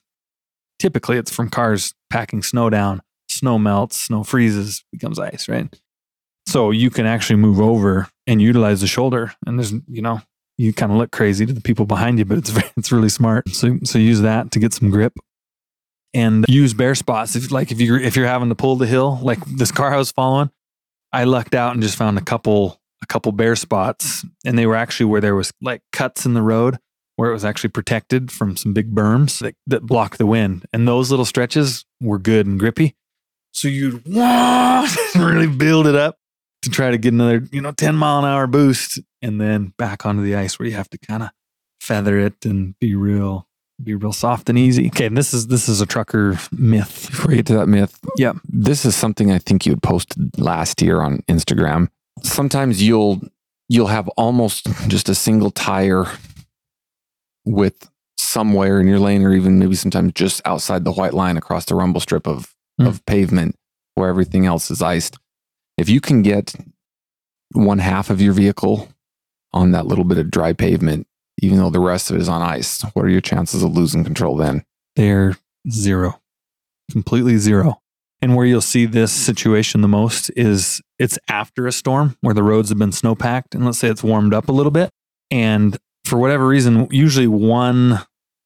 [0.79, 3.01] Typically, it's from cars packing snow down.
[3.29, 5.73] Snow melts, snow freezes, becomes ice, right?
[6.45, 9.33] So you can actually move over and utilize the shoulder.
[9.47, 10.21] And there's, you know,
[10.57, 13.49] you kind of look crazy to the people behind you, but it's it's really smart.
[13.49, 15.13] So so use that to get some grip.
[16.13, 17.35] And use bare spots.
[17.35, 19.97] If like if you're if you're having to pull the hill, like this car I
[19.97, 20.51] was following,
[21.11, 24.75] I lucked out and just found a couple a couple bare spots, and they were
[24.75, 26.77] actually where there was like cuts in the road
[27.15, 30.87] where it was actually protected from some big berms that, that block the wind, and
[30.87, 32.95] those little stretches were good and grippy.
[33.51, 36.17] So you'd really build it up,
[36.63, 40.05] to try to get another, you know, 10 mile an hour boost and then back
[40.05, 41.29] onto the ice where you have to kind of
[41.79, 43.47] feather it and be real
[43.83, 44.87] be real soft and easy.
[44.87, 47.07] Okay, and this is this is a trucker myth.
[47.09, 48.33] Before we get to that myth, Yeah.
[48.47, 51.89] this is something I think you had posted last year on Instagram.
[52.21, 53.21] Sometimes you'll
[53.69, 56.05] you'll have almost just a single tire
[57.45, 61.65] with somewhere in your lane, or even maybe sometimes just outside the white line across
[61.65, 62.87] the rumble strip of Mm.
[62.87, 63.55] of pavement
[63.93, 65.19] where everything else is iced.
[65.77, 66.55] If you can get
[67.51, 68.89] one half of your vehicle
[69.53, 71.05] on that little bit of dry pavement,
[71.41, 74.03] even though the rest of it is on ice, what are your chances of losing
[74.03, 74.63] control then?
[74.95, 75.37] They're
[75.69, 76.21] zero.
[76.91, 77.81] Completely zero.
[78.21, 82.43] And where you'll see this situation the most is it's after a storm where the
[82.43, 84.91] roads have been snowpacked and let's say it's warmed up a little bit
[85.29, 87.99] and for whatever reason usually one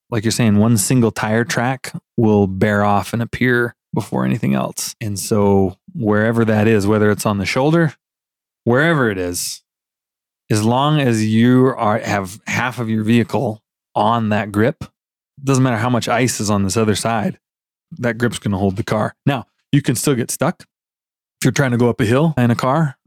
[0.09, 4.95] like you're saying one single tire track will bear off and appear before anything else.
[5.01, 7.93] And so wherever that is, whether it's on the shoulder,
[8.63, 9.63] wherever it is,
[10.49, 13.61] as long as you are have half of your vehicle
[13.95, 14.83] on that grip,
[15.43, 17.39] doesn't matter how much ice is on this other side,
[17.91, 19.13] that grip's going to hold the car.
[19.25, 22.51] Now, you can still get stuck if you're trying to go up a hill in
[22.51, 22.97] a car.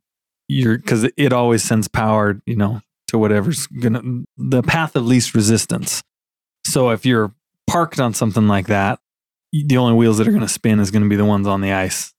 [0.49, 4.03] You're because it always sends power, you know, to whatever's gonna
[4.37, 6.03] the path of least resistance.
[6.65, 7.33] So if you're
[7.67, 8.99] parked on something like that,
[9.53, 11.61] the only wheels that are going to spin is going to be the ones on
[11.61, 12.13] the ice.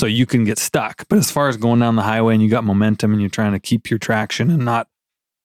[0.00, 1.04] So you can get stuck.
[1.10, 3.52] But as far as going down the highway and you got momentum and you're trying
[3.52, 4.88] to keep your traction and not,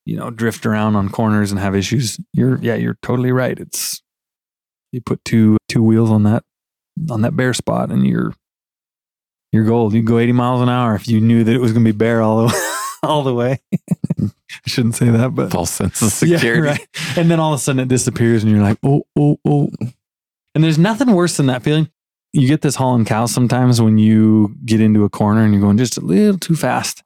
[0.06, 3.60] you know, drift around on corners and have issues, you're yeah, you're totally right.
[3.60, 4.02] It's
[4.94, 6.44] you put two two wheels on that
[7.10, 8.34] on that bare spot and you're
[9.52, 9.94] you're gold.
[9.94, 11.98] You go 80 miles an hour if you knew that it was going to be
[11.98, 13.60] bare all the all the way.
[14.22, 14.30] I
[14.68, 16.46] shouldn't say that, but False sense of security.
[16.46, 16.88] yeah, right.
[17.18, 19.70] And then all of a sudden it disappears and you're like, oh, oh, oh.
[20.54, 21.90] And there's nothing worse than that feeling.
[22.36, 25.78] You get this hauling cow sometimes when you get into a corner and you're going
[25.78, 27.02] just a little too fast.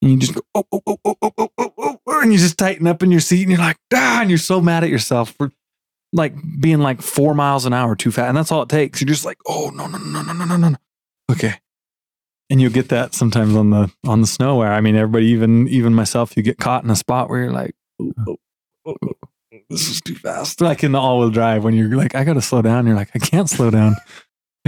[0.00, 2.56] And you just go, oh, oh, oh, oh, oh, oh, oh, oh, and you just
[2.56, 5.30] tighten up in your seat and you're like, ah, and you're so mad at yourself
[5.32, 5.50] for
[6.12, 8.28] like being like four miles an hour too fast.
[8.28, 9.00] And that's all it takes.
[9.00, 10.76] You're just like, oh, no, no, no, no, no, no, no.
[11.28, 11.54] Okay.
[12.48, 15.66] And you'll get that sometimes on the on the snow where I mean everybody, even
[15.68, 18.36] even myself, you get caught in a spot where you're like, oh, oh,
[18.86, 20.60] oh, oh, oh, this is too fast.
[20.60, 22.86] Like in the all wheel drive when you're like, I gotta slow down.
[22.86, 23.96] You're like, I can't slow down.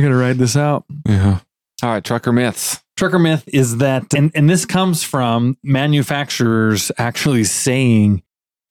[0.01, 0.86] I gotta ride this out.
[1.07, 1.40] Yeah.
[1.82, 2.80] All right, trucker myths.
[2.96, 8.22] Trucker myth is that, and, and this comes from manufacturers actually saying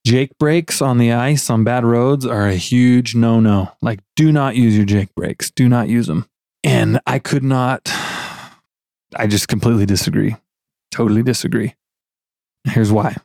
[0.07, 3.71] Jake brakes on the ice on bad roads are a huge no no.
[3.79, 5.51] Like, do not use your Jake brakes.
[5.51, 6.25] Do not use them.
[6.63, 7.91] And I could not,
[9.15, 10.35] I just completely disagree.
[10.89, 11.75] Totally disagree.
[12.63, 13.17] Here's why.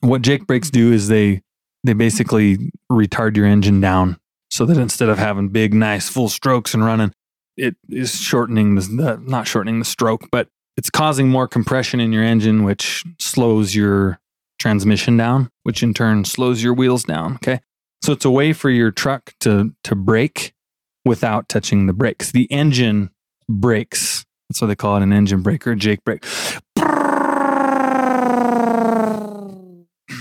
[0.00, 1.40] What Jake brakes do is they
[1.84, 4.20] they basically retard your engine down
[4.50, 7.14] so that instead of having big, nice, full strokes and running,
[7.60, 12.12] it is shortening the, the not shortening the stroke, but it's causing more compression in
[12.12, 14.18] your engine, which slows your
[14.58, 17.34] transmission down, which in turn slows your wheels down.
[17.34, 17.60] Okay.
[18.02, 20.54] So it's a way for your truck to to brake
[21.04, 22.32] without touching the brakes.
[22.32, 23.10] The engine
[23.48, 24.24] brakes.
[24.48, 26.22] That's what they call it, an engine brake or a Jake brake.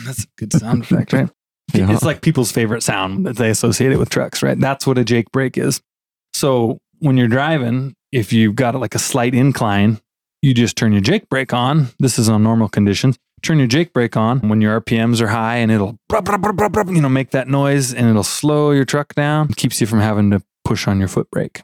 [0.05, 1.29] That's a good sound effect, right?
[1.71, 1.91] Yeah.
[1.91, 4.59] It's like people's favorite sound that they associate it with trucks, right?
[4.59, 5.81] That's what a Jake brake is.
[6.33, 9.99] So when you're driving, if you've got like a slight incline,
[10.41, 11.89] you just turn your Jake brake on.
[11.99, 13.17] This is on normal conditions.
[13.41, 15.97] Turn your Jake brake on when your RPMs are high and it'll,
[16.95, 19.49] you know, make that noise and it'll slow your truck down.
[19.49, 21.61] Keeps you from having to push on your foot brake.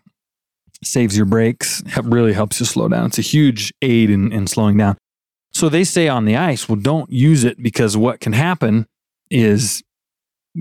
[0.83, 3.07] Saves your brakes, really helps you slow down.
[3.07, 4.97] It's a huge aid in, in slowing down.
[5.53, 8.88] So they say on the ice, well, don't use it because what can happen
[9.29, 9.83] is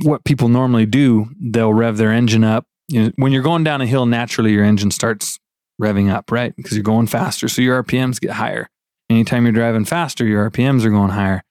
[0.02, 2.66] what people normally do, they'll rev their engine up.
[2.88, 5.38] You know, when you're going down a hill, naturally your engine starts
[5.80, 6.54] revving up, right?
[6.56, 7.48] Because you're going faster.
[7.48, 8.68] So your RPMs get higher.
[9.10, 11.42] Anytime you're driving faster, your RPMs are going higher.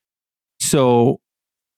[0.60, 1.20] So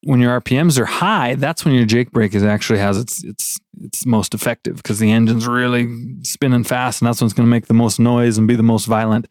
[0.02, 3.58] when your RPMs are high, that's when your Jake brake is actually has its its
[3.80, 7.50] its most effective because the engine's really spinning fast, and that's when it's going to
[7.50, 9.26] make the most noise and be the most violent.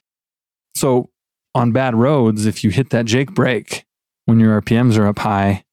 [0.75, 1.09] So
[1.53, 3.85] on bad roads, if you hit that Jake brake
[4.25, 5.63] when your RPMs are up high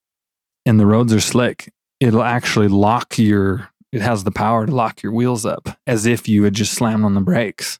[0.64, 5.02] and the roads are slick, it'll actually lock your it has the power to lock
[5.02, 7.78] your wheels up as if you had just slammed on the brakes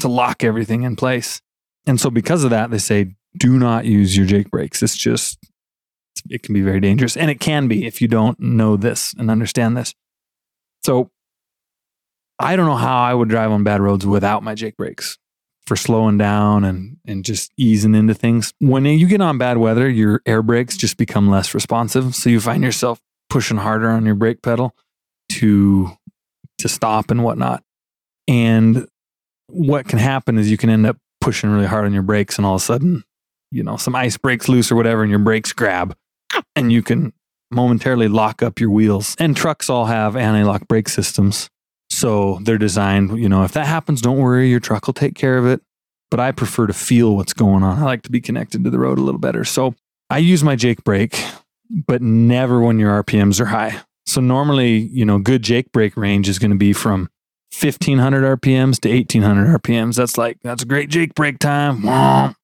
[0.00, 1.40] to lock everything in place.
[1.86, 4.82] And so because of that, they say do not use your Jake brakes.
[4.82, 5.38] It's just
[6.28, 9.30] it can be very dangerous and it can be if you don't know this and
[9.30, 9.94] understand this.
[10.84, 11.10] So
[12.38, 15.18] I don't know how I would drive on bad roads without my Jake brakes
[15.66, 18.52] for slowing down and and just easing into things.
[18.58, 22.40] When you get on bad weather, your air brakes just become less responsive, so you
[22.40, 24.74] find yourself pushing harder on your brake pedal
[25.30, 25.90] to
[26.58, 27.62] to stop and whatnot.
[28.28, 28.86] And
[29.48, 32.46] what can happen is you can end up pushing really hard on your brakes and
[32.46, 33.02] all of a sudden,
[33.50, 35.96] you know, some ice breaks loose or whatever and your brakes grab
[36.54, 37.12] and you can
[37.50, 39.16] momentarily lock up your wheels.
[39.18, 41.48] And trucks all have anti-lock brake systems.
[41.88, 45.36] So they're designed, you know, if that happens, don't worry, your truck will take care
[45.36, 45.60] of it.
[46.10, 47.78] But I prefer to feel what's going on.
[47.78, 49.44] I like to be connected to the road a little better.
[49.44, 49.74] So
[50.08, 51.24] I use my Jake brake,
[51.68, 53.80] but never when your RPMs are high.
[54.10, 57.08] So normally, you know, good Jake brake range is going to be from
[57.62, 59.94] 1500 RPMs to 1800 RPMs.
[59.94, 62.34] That's like, that's a great Jake brake time.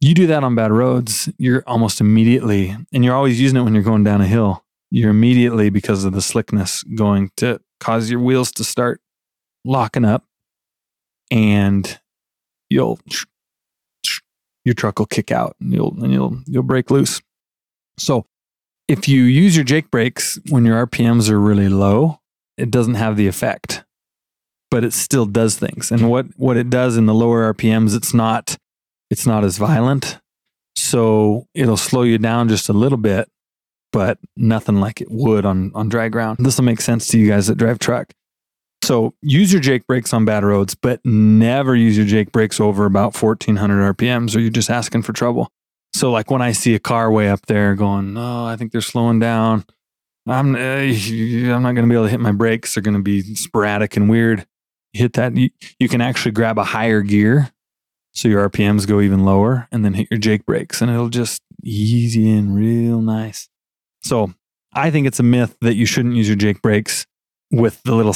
[0.00, 3.74] You do that on bad roads, you're almost immediately, and you're always using it when
[3.74, 4.64] you're going down a hill.
[4.90, 9.02] You're immediately, because of the slickness, going to cause your wheels to start
[9.62, 10.24] locking up
[11.30, 12.00] and
[12.70, 12.98] you'll,
[14.64, 17.20] your truck will kick out and you'll, and you'll, you'll break loose.
[17.98, 18.24] So
[18.90, 22.18] if you use your Jake brakes when your RPMs are really low,
[22.56, 23.84] it doesn't have the effect,
[24.68, 25.92] but it still does things.
[25.92, 28.56] And what, what it does in the lower RPMs, it's not,
[29.08, 30.18] it's not as violent.
[30.74, 33.28] So it'll slow you down just a little bit,
[33.92, 36.38] but nothing like it would on, on dry ground.
[36.40, 38.12] This will make sense to you guys that drive truck.
[38.82, 42.86] So use your Jake brakes on bad roads, but never use your Jake brakes over
[42.86, 45.48] about 1400 RPMs or you're just asking for trouble.
[45.92, 48.80] So like when I see a car way up there going, oh, I think they're
[48.80, 49.64] slowing down.
[50.26, 52.74] I'm uh, I'm not going to be able to hit my brakes.
[52.74, 54.46] They're going to be sporadic and weird.
[54.92, 55.36] hit that.
[55.36, 57.52] You, you can actually grab a higher gear
[58.12, 61.42] so your RPMs go even lower and then hit your Jake brakes and it'll just
[61.62, 63.48] ease you in real nice.
[64.02, 64.34] So
[64.72, 67.06] I think it's a myth that you shouldn't use your Jake brakes
[67.50, 68.14] with the little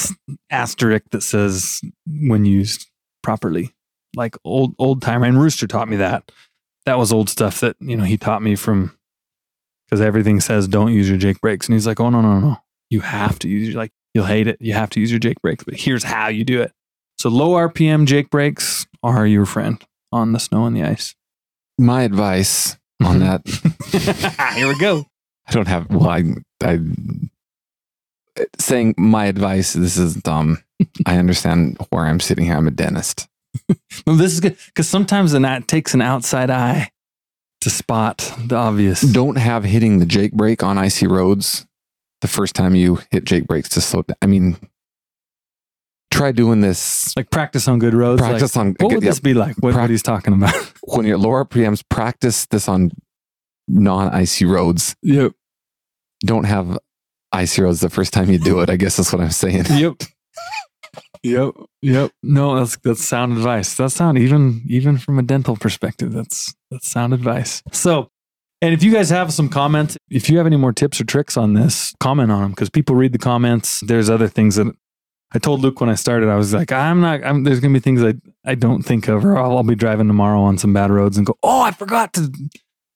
[0.51, 2.89] asterisk that says when used
[3.23, 3.71] properly.
[4.17, 6.31] Like old old timer and Rooster taught me that.
[6.87, 8.97] That was old stuff that, you know, he taught me from
[9.87, 11.67] because everything says don't use your Jake brakes.
[11.67, 12.57] And he's like, oh no, no, no.
[12.91, 14.59] You have to use your like you'll hate it.
[14.61, 16.73] You have to use your Jake brakes, but here's how you do it.
[17.19, 19.83] So low RPM Jake brakes are your friend
[20.13, 21.15] on the snow and the ice.
[21.79, 23.97] My advice on mm-hmm.
[24.39, 24.55] that.
[24.55, 25.07] Here we go.
[25.47, 25.91] I don't have.
[25.91, 26.23] Well, I,
[26.63, 26.81] I
[28.59, 29.73] saying my advice.
[29.73, 30.63] This is dumb.
[31.07, 32.57] I understand where I'm sitting here.
[32.57, 33.29] I'm a dentist.
[34.07, 36.91] this is good because sometimes an it takes an outside eye
[37.61, 39.01] to spot the obvious.
[39.01, 41.67] Don't have hitting the Jake brake on icy roads
[42.21, 44.17] the first time you hit Jake brakes to slow down.
[44.23, 44.57] I mean,
[46.11, 47.15] try doing this.
[47.17, 48.21] Like practice on good roads.
[48.21, 48.77] Practice like, on.
[48.81, 49.57] What would yeah, this be like?
[49.57, 50.55] What, pra- what he's talking about?
[50.83, 52.93] when you're lower RPMs, practice this on
[53.69, 54.95] non-icy roads.
[55.03, 55.33] Yep.
[56.25, 56.79] Don't have
[57.33, 58.71] icy roads the first time you do it.
[58.71, 59.67] I guess that's what I'm saying.
[59.71, 60.03] Yep.
[61.25, 61.55] Yep.
[61.81, 62.11] Yep.
[62.23, 63.75] No, that's that's sound advice.
[63.75, 66.13] That's sound even even from a dental perspective.
[66.13, 67.63] That's that's sound advice.
[67.73, 68.11] So,
[68.61, 71.39] and if you guys have some comments, if you have any more tips or tricks
[71.39, 73.81] on this, comment on them because people read the comments.
[73.81, 74.71] There's other things that
[75.33, 76.29] I told Luke when I started.
[76.29, 77.25] I was like, I'm not.
[77.25, 78.15] I'm, there's gonna be things I
[78.45, 81.27] I don't think of, or I'll, I'll be driving tomorrow on some bad roads and
[81.27, 82.31] go, oh, I forgot to.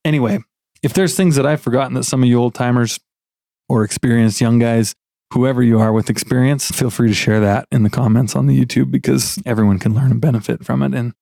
[0.05, 0.41] Anyway,
[0.83, 3.01] if there's things that I've forgotten that some of you old timers
[3.70, 4.95] or experienced young guys
[5.33, 8.59] whoever you are with experience, feel free to share that in the comments on the
[8.59, 10.95] YouTube because everyone can learn and benefit from it.
[10.95, 11.14] And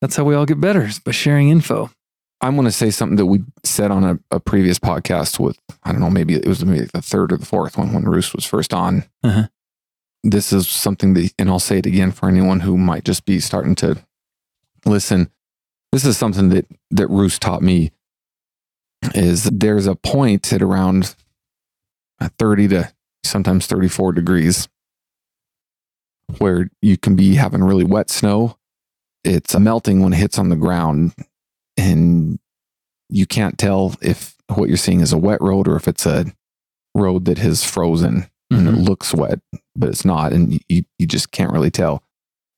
[0.00, 1.90] that's how we all get better is by sharing info.
[2.40, 5.92] I'm going to say something that we said on a, a, previous podcast with, I
[5.92, 8.44] don't know, maybe it was maybe the third or the fourth one when Roos was
[8.44, 9.04] first on.
[9.22, 9.48] Uh-huh.
[10.22, 13.40] This is something that, and I'll say it again for anyone who might just be
[13.40, 14.04] starting to
[14.84, 15.30] listen.
[15.92, 17.92] This is something that, that Roos taught me
[19.14, 21.14] is there's a point at around
[22.38, 22.93] 30 to
[23.24, 24.68] sometimes 34 degrees,
[26.38, 28.56] where you can be having really wet snow.
[29.22, 31.14] It's melting when it hits on the ground,
[31.76, 32.38] and
[33.08, 36.26] you can't tell if what you're seeing is a wet road or if it's a
[36.94, 38.76] road that has frozen and mm-hmm.
[38.76, 39.40] it looks wet,
[39.74, 42.02] but it's not, and you, you just can't really tell.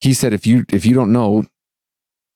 [0.01, 1.47] He said if you if you don't know,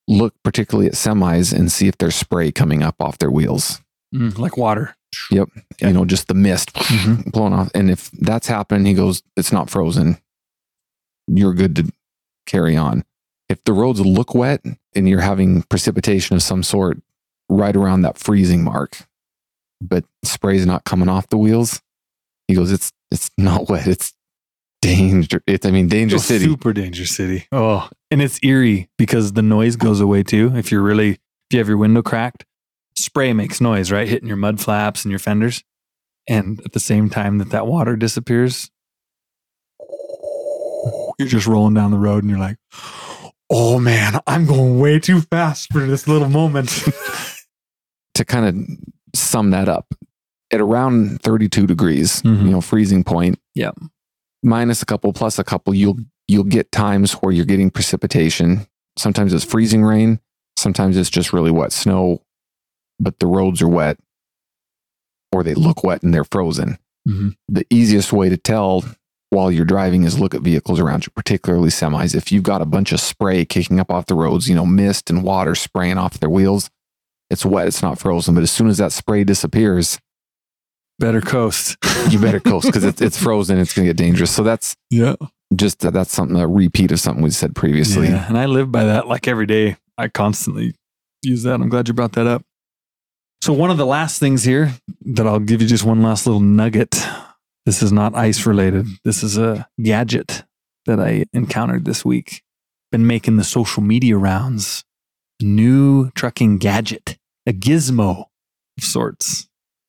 [0.09, 3.81] look particularly at semis and see if there's spray coming up off their wheels.
[4.15, 4.97] Mm, like water.
[5.31, 5.49] Yep.
[5.81, 7.31] You know, just the mist mm-hmm.
[7.31, 7.71] blowing off.
[7.75, 10.19] And if that's happening, he goes, it's not frozen.
[11.27, 11.93] You're good to
[12.47, 13.05] carry on.
[13.49, 14.65] If the roads look wet
[14.95, 17.01] and you're having precipitation of some sort
[17.49, 18.99] right around that freezing mark,
[19.81, 21.81] but spray's not coming off the wheels,
[22.47, 23.87] he goes, it's it's not wet.
[23.87, 24.15] It's
[24.83, 25.43] danger.
[25.47, 26.45] It's I mean, dangerous city.
[26.45, 27.47] Super dangerous city.
[27.53, 30.53] Oh, and it's eerie because the noise goes away too.
[30.57, 31.19] If you're really if
[31.53, 32.45] you have your window cracked,
[33.01, 34.09] spray makes noise, right?
[34.09, 35.63] Hitting your mud flaps and your fenders.
[36.29, 38.71] And at the same time that that water disappears,
[41.19, 42.59] you're just rolling down the road and you're like,
[43.51, 46.69] oh man, I'm going way too fast for this little moment.
[48.15, 49.95] to kind of sum that up,
[50.53, 52.47] at around 32 degrees, mm-hmm.
[52.47, 53.39] you know, freezing point.
[53.55, 53.71] Yeah.
[54.43, 55.99] Minus a couple, plus a couple, you'll
[56.29, 58.67] you'll get times where you're getting precipitation
[59.01, 60.21] Sometimes it's freezing rain.
[60.57, 62.23] Sometimes it's just really wet snow,
[63.01, 63.99] but the roads are wet
[65.33, 66.79] or they look wet and they're frozen.
[67.09, 67.35] Mhm.
[67.49, 68.85] The easiest way to tell
[69.31, 72.15] while you're driving is look at vehicles around you, particularly semis.
[72.15, 75.09] If you've got a bunch of spray kicking up off the roads, you know, mist
[75.09, 76.69] and water spraying off their wheels,
[77.31, 78.35] it's wet, it's not frozen.
[78.35, 79.99] But as soon as that spray disappears,
[80.99, 81.79] Better coast.
[82.11, 83.59] you better coast because it's, it's frozen.
[83.59, 84.31] It's going to get dangerous.
[84.31, 85.15] So that's yeah.
[85.55, 88.09] just that's something a repeat of something we said previously.
[88.09, 89.77] Yeah, and I live by that like every day.
[89.97, 90.75] I constantly
[91.23, 91.55] use that.
[91.55, 92.43] I'm glad you brought that up.
[93.43, 94.73] So, one of the last things here
[95.07, 96.97] that I'll give you just one last little nugget.
[97.67, 98.87] This is not ice related.
[99.05, 100.45] This is a gadget
[100.87, 102.43] that I encountered this week.
[102.91, 104.85] Been making the social media rounds.
[105.43, 108.27] New trucking gadget, a gizmo
[108.77, 109.49] of sorts.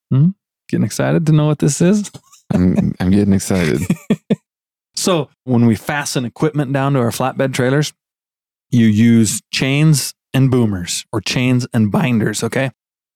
[0.09, 0.29] Hmm?
[0.69, 2.09] Getting excited to know what this is?
[2.53, 3.81] I'm, I'm getting excited.
[5.01, 7.91] So when we fasten equipment down to our flatbed trailers,
[8.69, 12.43] you use chains and boomers or chains and binders.
[12.43, 12.69] Okay.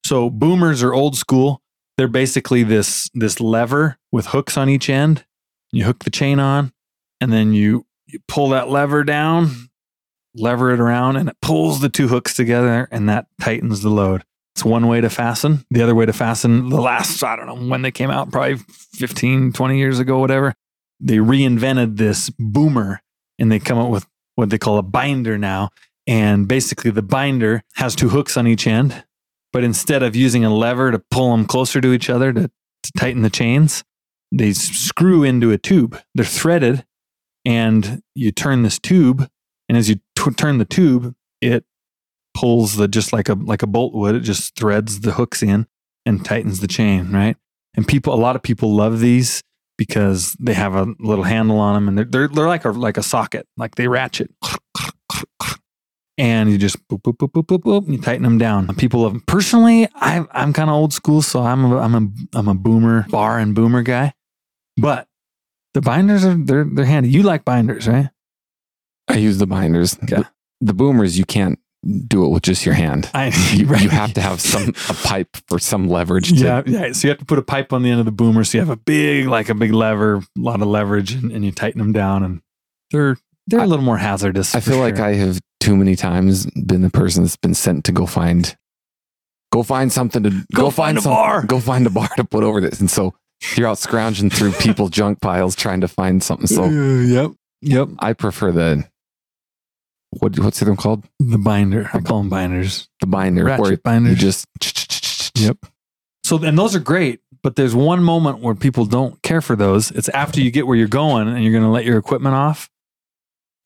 [0.06, 1.64] So boomers are old school.
[1.98, 5.26] They're basically this, this lever with hooks on each end.
[5.72, 6.74] You hook the chain on
[7.20, 9.72] and then you, you pull that lever down,
[10.36, 14.24] lever it around, and it pulls the two hooks together and that tightens the load.
[14.54, 15.66] It's one way to fasten.
[15.72, 18.58] The other way to fasten, the last, I don't know when they came out, probably
[18.58, 20.54] 15, 20 years ago, whatever
[21.00, 23.02] they reinvented this boomer
[23.40, 24.06] and they come up with
[24.36, 25.72] what they call a binder now.
[26.06, 29.04] And basically, the binder has two hooks on each end.
[29.56, 32.92] But instead of using a lever to pull them closer to each other to, to
[32.98, 33.86] tighten the chains,
[34.30, 35.98] they screw into a tube.
[36.14, 36.86] They're threaded,
[37.46, 39.30] and you turn this tube.
[39.70, 41.64] And as you t- turn the tube, it
[42.34, 44.16] pulls the just like a like a bolt would.
[44.16, 45.68] It just threads the hooks in
[46.06, 47.38] and tightens the chain, right?
[47.76, 49.42] And people, a lot of people love these
[49.78, 52.98] because they have a little handle on them and they're they're, they're like a like
[52.98, 54.32] a socket, like they ratchet.
[56.18, 58.74] And you just boop, boop, boop, boop, boop, boop, and you tighten them down.
[58.76, 59.22] People love them.
[59.28, 63.06] Personally, I, I'm kind of old school, so I'm a, I'm a, I'm a boomer,
[63.10, 64.14] bar and boomer guy.
[64.78, 65.08] But
[65.74, 67.10] the binders are, they're, they're handy.
[67.10, 68.10] You like binders, right?
[69.10, 69.98] I use the binders.
[70.04, 70.16] Okay.
[70.16, 70.30] The,
[70.62, 71.60] the boomers, you can't
[72.08, 73.10] do it with just your hand.
[73.14, 73.82] I, You, right.
[73.82, 76.30] you have to have some a pipe for some leverage.
[76.30, 76.92] To, Yeah, yeah.
[76.94, 78.44] So you have to put a pipe on the end of the boomer.
[78.44, 81.46] So you have a big, like a big lever, a lot of leverage, and, and
[81.46, 82.42] you tighten them down, and
[82.92, 83.18] they're
[83.48, 84.56] they're a little more hazardous.
[84.56, 85.00] I feel like.
[85.00, 88.56] I have too many times been the person that's been sent to go find,
[89.52, 91.46] go find something to Go find a some- bar.
[91.46, 92.80] go find a bar to put over this.
[92.80, 93.14] And so
[93.56, 96.48] you're out scrounging through people's junk piles trying to find something.
[96.48, 97.32] So Uh, yep,
[97.62, 97.90] yep.
[98.00, 98.86] I prefer the
[100.12, 101.04] what what's one called?
[101.20, 101.90] The binder.
[101.94, 102.88] I call them binders.
[103.02, 104.12] The binder Ratchet binders.
[104.12, 104.48] you just
[105.38, 105.66] Yep.
[106.24, 109.92] So, and those are great, but there's one moment where people don't care for those.
[109.92, 112.70] It's after you get where you're going and you're going to let your equipment off.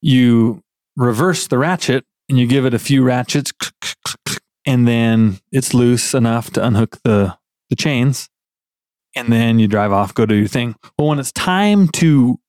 [0.02, 0.62] You
[1.00, 3.52] reverse the ratchet and you give it a few ratchets,
[4.66, 7.36] and then it's loose enough to unhook the,
[7.70, 8.30] the chains.
[9.16, 10.76] And then you drive off, go do your thing.
[10.98, 12.40] Well, when it's time to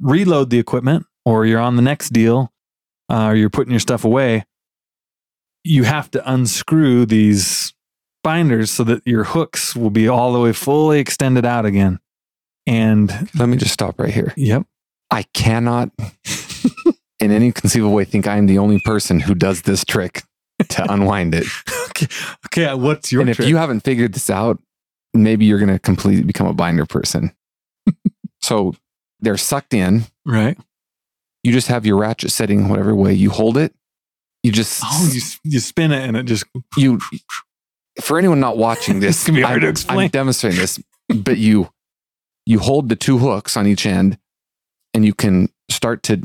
[0.00, 2.52] reload the equipment or you're on the next deal
[3.10, 4.44] uh, or you're putting your stuff away,
[5.64, 7.72] you have to unscrew these
[8.22, 11.98] binders so that your hooks will be all the way fully extended out again.
[12.66, 14.34] And let me just stop right here.
[14.36, 14.66] yep.
[15.10, 15.90] I cannot
[17.22, 20.22] in any conceivable way think I'm the only person who does this trick
[20.68, 21.46] to unwind it.
[21.90, 22.06] okay.
[22.46, 22.64] Okay.
[22.66, 23.48] Uh, what's your and if trick?
[23.48, 24.60] you haven't figured this out,
[25.14, 27.32] maybe you're going to completely become a binder person.
[28.42, 28.74] so
[29.20, 30.04] they're sucked in.
[30.26, 30.58] right.
[31.44, 33.74] You just have your ratchet setting whatever way you hold it.
[34.44, 36.44] You just Oh, you, you spin it and it just
[36.76, 37.00] you
[38.00, 39.98] for anyone not watching this, This can be hard I'm, to explain.
[40.02, 40.80] I'm demonstrating this,
[41.12, 41.70] but you
[42.46, 44.18] you hold the two hooks on each end,
[44.94, 46.22] and you can start to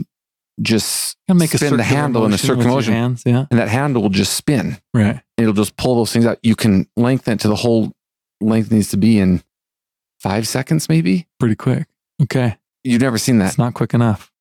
[0.61, 3.45] just Kinda make a spin the handle in a circular motion, Hands, yeah.
[3.51, 4.77] and that handle will just spin.
[4.93, 5.21] Right.
[5.37, 6.39] It'll just pull those things out.
[6.41, 7.91] You can lengthen it to the whole
[8.41, 9.43] length needs to be in
[10.19, 11.27] five seconds, maybe.
[11.39, 11.87] Pretty quick.
[12.21, 12.57] Okay.
[12.83, 13.49] You've never seen that.
[13.49, 14.31] It's not quick enough.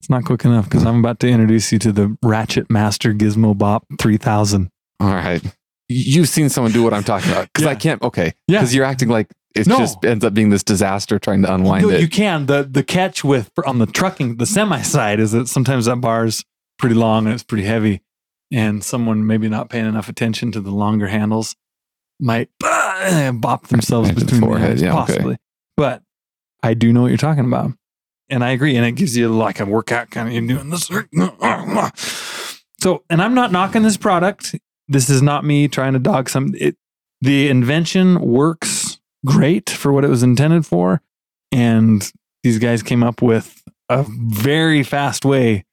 [0.00, 3.56] It's not quick enough because I'm about to introduce you to the Ratchet Master Gizmo
[3.56, 4.70] Bop 3000.
[5.00, 5.42] All right.
[5.88, 8.02] You've seen someone do what I'm talking about because I can't.
[8.02, 8.34] Okay.
[8.46, 8.58] Yeah.
[8.58, 9.78] Because you're acting like it No.
[9.78, 12.00] just ends up being this disaster trying to unwind No, it.
[12.00, 12.46] you can.
[12.46, 16.24] The the catch with on the trucking, the semi side is that sometimes that bar
[16.26, 16.44] is
[16.78, 18.02] pretty long and it's pretty heavy.
[18.52, 21.56] And someone maybe not paying enough attention to the longer handles
[22.20, 25.12] might bop themselves Right the between the forehead, eyes, yeah, okay.
[25.12, 25.36] possibly.
[25.76, 26.02] But
[26.62, 27.72] I do know what you're talking about.
[28.30, 28.76] And I agree.
[28.76, 30.90] And it gives you like a workout kind of you're doing this.
[32.80, 34.54] So, and I'm not knocking this product.
[34.88, 36.54] This is not me trying to dog some.
[36.58, 36.76] It,
[37.20, 41.02] the invention works great for what it was intended for.
[41.52, 42.10] And
[42.42, 45.64] these guys came up with a very fast way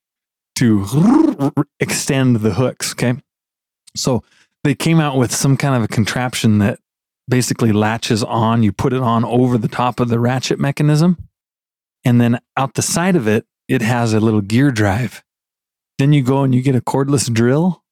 [0.55, 2.93] to extend the hooks.
[2.93, 3.15] Okay.
[3.95, 4.23] So
[4.63, 6.79] they came out with some kind of a contraption that
[7.27, 8.63] basically latches on.
[8.63, 11.17] You put it on over the top of the ratchet mechanism.
[12.03, 15.23] And then out the side of it, it has a little gear drive.
[15.97, 17.83] Then you go and you get a cordless drill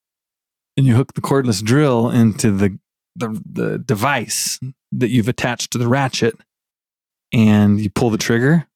[0.77, 2.77] and you hook the cordless drill into the,
[3.15, 4.59] the, the device
[4.91, 6.35] that you've attached to the ratchet
[7.31, 8.67] and you pull the trigger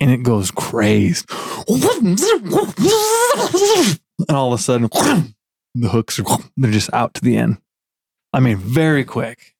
[0.00, 1.30] and it goes crazed.
[4.18, 4.88] And all of a sudden,
[5.74, 6.24] the hooks are
[6.56, 7.58] they're just out to the end.
[8.32, 9.54] I mean, very quick.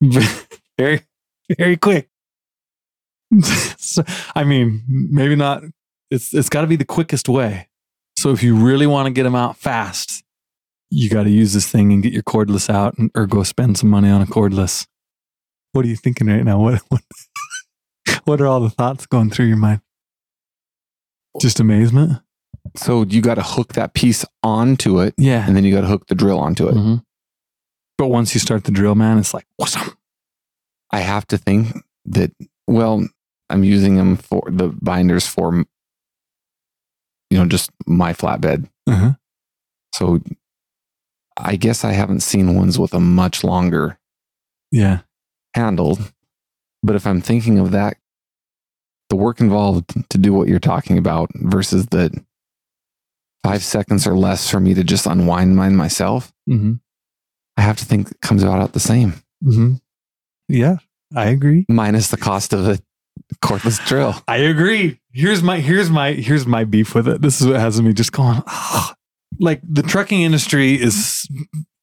[0.76, 1.02] Very,
[1.56, 2.08] very quick.
[3.78, 4.02] So,
[4.34, 5.62] I mean, maybe not.
[6.10, 7.68] It's it's got to be the quickest way.
[8.24, 10.24] So if you really want to get them out fast,
[10.88, 13.76] you got to use this thing and get your cordless out, and, or go spend
[13.76, 14.86] some money on a cordless.
[15.72, 16.58] What are you thinking right now?
[16.58, 17.02] What what
[18.24, 19.82] what are all the thoughts going through your mind?
[21.38, 22.22] Just amazement.
[22.76, 25.46] So you got to hook that piece onto it, Yeah.
[25.46, 26.76] and then you got to hook the drill onto it.
[26.76, 27.02] Mhm.
[27.98, 29.44] But once you start the drill, man, it's like.
[30.92, 31.76] I have to think
[32.06, 32.30] that,
[32.66, 33.06] well,
[33.50, 35.66] I'm using them for the binders for,
[37.34, 38.68] you know, just my flatbed.
[38.86, 39.14] Uh-huh.
[39.92, 40.20] So
[41.36, 43.98] I guess I haven't seen ones with a much longer
[44.70, 45.00] Yeah.
[45.54, 45.98] handle.
[46.84, 47.96] But if I'm thinking of that,
[49.08, 52.10] the work involved to do what you're talking about versus the
[53.42, 56.74] five seconds or less for me to just unwind mine myself, Mm-hmm.
[57.56, 59.74] I have to think it comes about out the same, Mm-hmm.
[60.48, 60.76] Yeah,
[61.16, 61.66] I agree.
[61.68, 62.78] minus the cost of a
[63.42, 64.14] cordless drill.
[64.28, 65.00] I agree.
[65.14, 67.22] Here's my here's my here's my beef with it.
[67.22, 68.42] This is what has me just going.
[68.46, 68.94] "Ah."
[69.38, 71.28] Like the trucking industry is,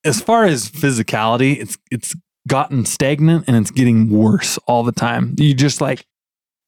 [0.04, 2.14] as far as physicality, it's it's
[2.48, 5.36] gotten stagnant and it's getting worse all the time.
[5.38, 6.06] You just like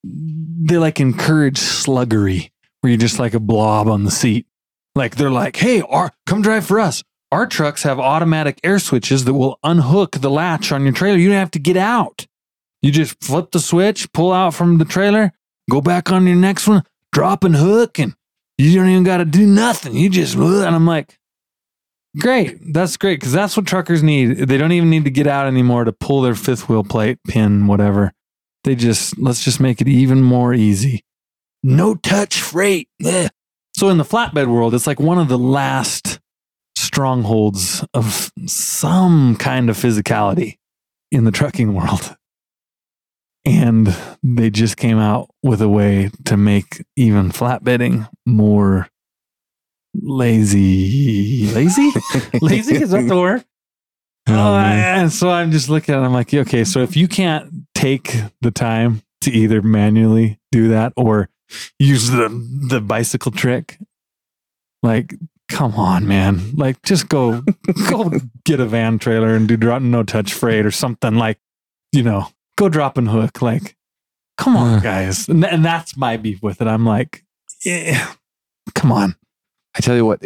[0.03, 4.47] they like encourage sluggery, where you're just like a blob on the seat.
[4.95, 7.03] Like they're like, hey, our, come drive for us.
[7.31, 11.17] Our trucks have automatic air switches that will unhook the latch on your trailer.
[11.17, 12.27] You don't have to get out.
[12.81, 15.31] You just flip the switch, pull out from the trailer,
[15.69, 18.15] go back on your next one, drop and hook, and
[18.57, 19.95] you don't even got to do nothing.
[19.95, 21.17] You just, and I'm like,
[22.19, 22.73] great.
[22.73, 24.37] That's great because that's what truckers need.
[24.47, 27.67] They don't even need to get out anymore to pull their fifth wheel plate, pin,
[27.67, 28.13] whatever.
[28.63, 31.03] They just, let's just make it even more easy.
[31.63, 32.89] No touch freight.
[33.05, 33.29] Ugh.
[33.75, 36.19] So in the flatbed world, it's like one of the last
[36.75, 40.57] strongholds of some kind of physicality
[41.11, 42.15] in the trucking world.
[43.45, 48.87] And they just came out with a way to make even flatbedding more
[49.93, 51.51] lazy.
[51.53, 51.91] Lazy?
[52.41, 52.75] lazy?
[52.75, 53.43] Is that the word?
[54.25, 54.99] Oh, uh, man.
[55.01, 56.05] and so I'm just looking at it.
[56.05, 60.93] I'm like, okay, so if you can't take the time to either manually do that
[60.95, 61.27] or
[61.77, 62.29] use the
[62.69, 63.77] the bicycle trick,
[64.81, 65.13] like,
[65.49, 66.55] come on, man.
[66.55, 67.43] Like, just go
[67.89, 68.13] go
[68.45, 71.39] get a van trailer and do no touch freight or something like,
[71.91, 73.41] you know, go drop and hook.
[73.41, 73.75] Like,
[74.37, 75.27] come on, guys.
[75.29, 76.67] And, th- and that's my beef with it.
[76.67, 77.23] I'm like,
[77.65, 78.13] yeah,
[78.75, 79.15] come on.
[79.75, 80.21] I tell you what,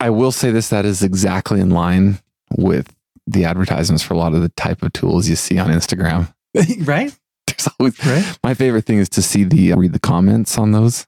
[0.00, 2.18] I will say this that is exactly in line
[2.56, 2.94] with
[3.26, 6.32] the advertisements for a lot of the type of tools you see on Instagram.
[6.86, 7.16] right?
[7.46, 8.38] There's always Right?
[8.42, 11.06] my favorite thing is to see the uh, read the comments on those.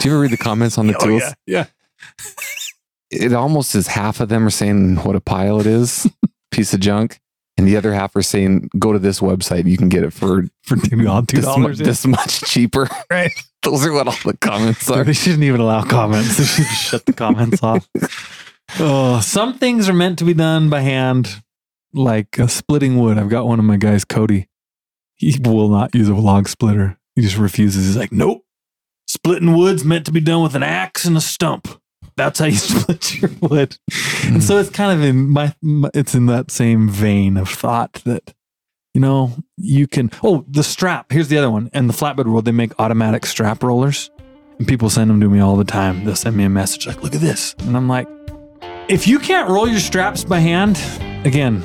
[0.00, 1.22] Do you ever read the comments on the Oh, tools?
[1.46, 1.66] yeah.
[1.66, 1.66] yeah.
[3.10, 6.08] It almost is half of them are saying what a pile it is,
[6.50, 7.20] piece of junk,
[7.62, 9.66] and the other half are saying go to this website.
[9.66, 11.78] You can get it for For two this, mu- dollars.
[11.78, 12.88] this much cheaper.
[13.10, 13.30] Right.
[13.62, 15.04] Those are what all the comments are.
[15.04, 16.36] they shouldn't even allow comments.
[16.36, 17.88] They should shut the comments off.
[18.80, 21.40] Oh, some things are meant to be done by hand,
[21.92, 23.18] like uh, splitting wood.
[23.18, 24.48] I've got one of my guys, Cody.
[25.14, 26.98] He will not use a log splitter.
[27.14, 27.86] He just refuses.
[27.86, 28.44] He's like, nope.
[29.06, 31.68] Splitting wood's meant to be done with an axe and a stump.
[32.16, 33.76] That's how you split your wood.
[34.24, 37.94] And so it's kind of in my, my it's in that same vein of thought
[38.04, 38.34] that
[38.94, 41.12] you know you can oh the strap.
[41.12, 41.70] Here's the other one.
[41.72, 44.10] And the flatbed world they make automatic strap rollers.
[44.58, 46.04] And people send them to me all the time.
[46.04, 47.54] They'll send me a message like look at this.
[47.60, 48.08] And i'm like
[48.88, 50.76] if you can't roll your straps by hand
[51.24, 51.64] again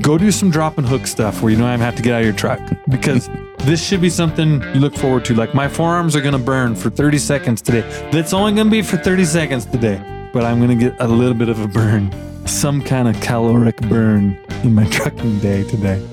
[0.00, 2.20] go do some drop and hook stuff where you don't even have to get out
[2.20, 2.60] of your truck.
[2.88, 5.34] Because this should be something you look forward to.
[5.34, 7.80] Like my forearms are going to burn for 30 seconds today.
[8.10, 10.02] That's only going to be for 30 seconds today
[10.34, 12.12] but i'm going to get a little bit of a burn.
[12.44, 16.04] Some kind of caloric burn in my trucking day today.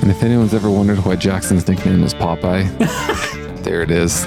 [0.00, 2.66] And if anyone's ever wondered why Jaxon's nickname is Popeye,
[3.62, 4.26] there it is.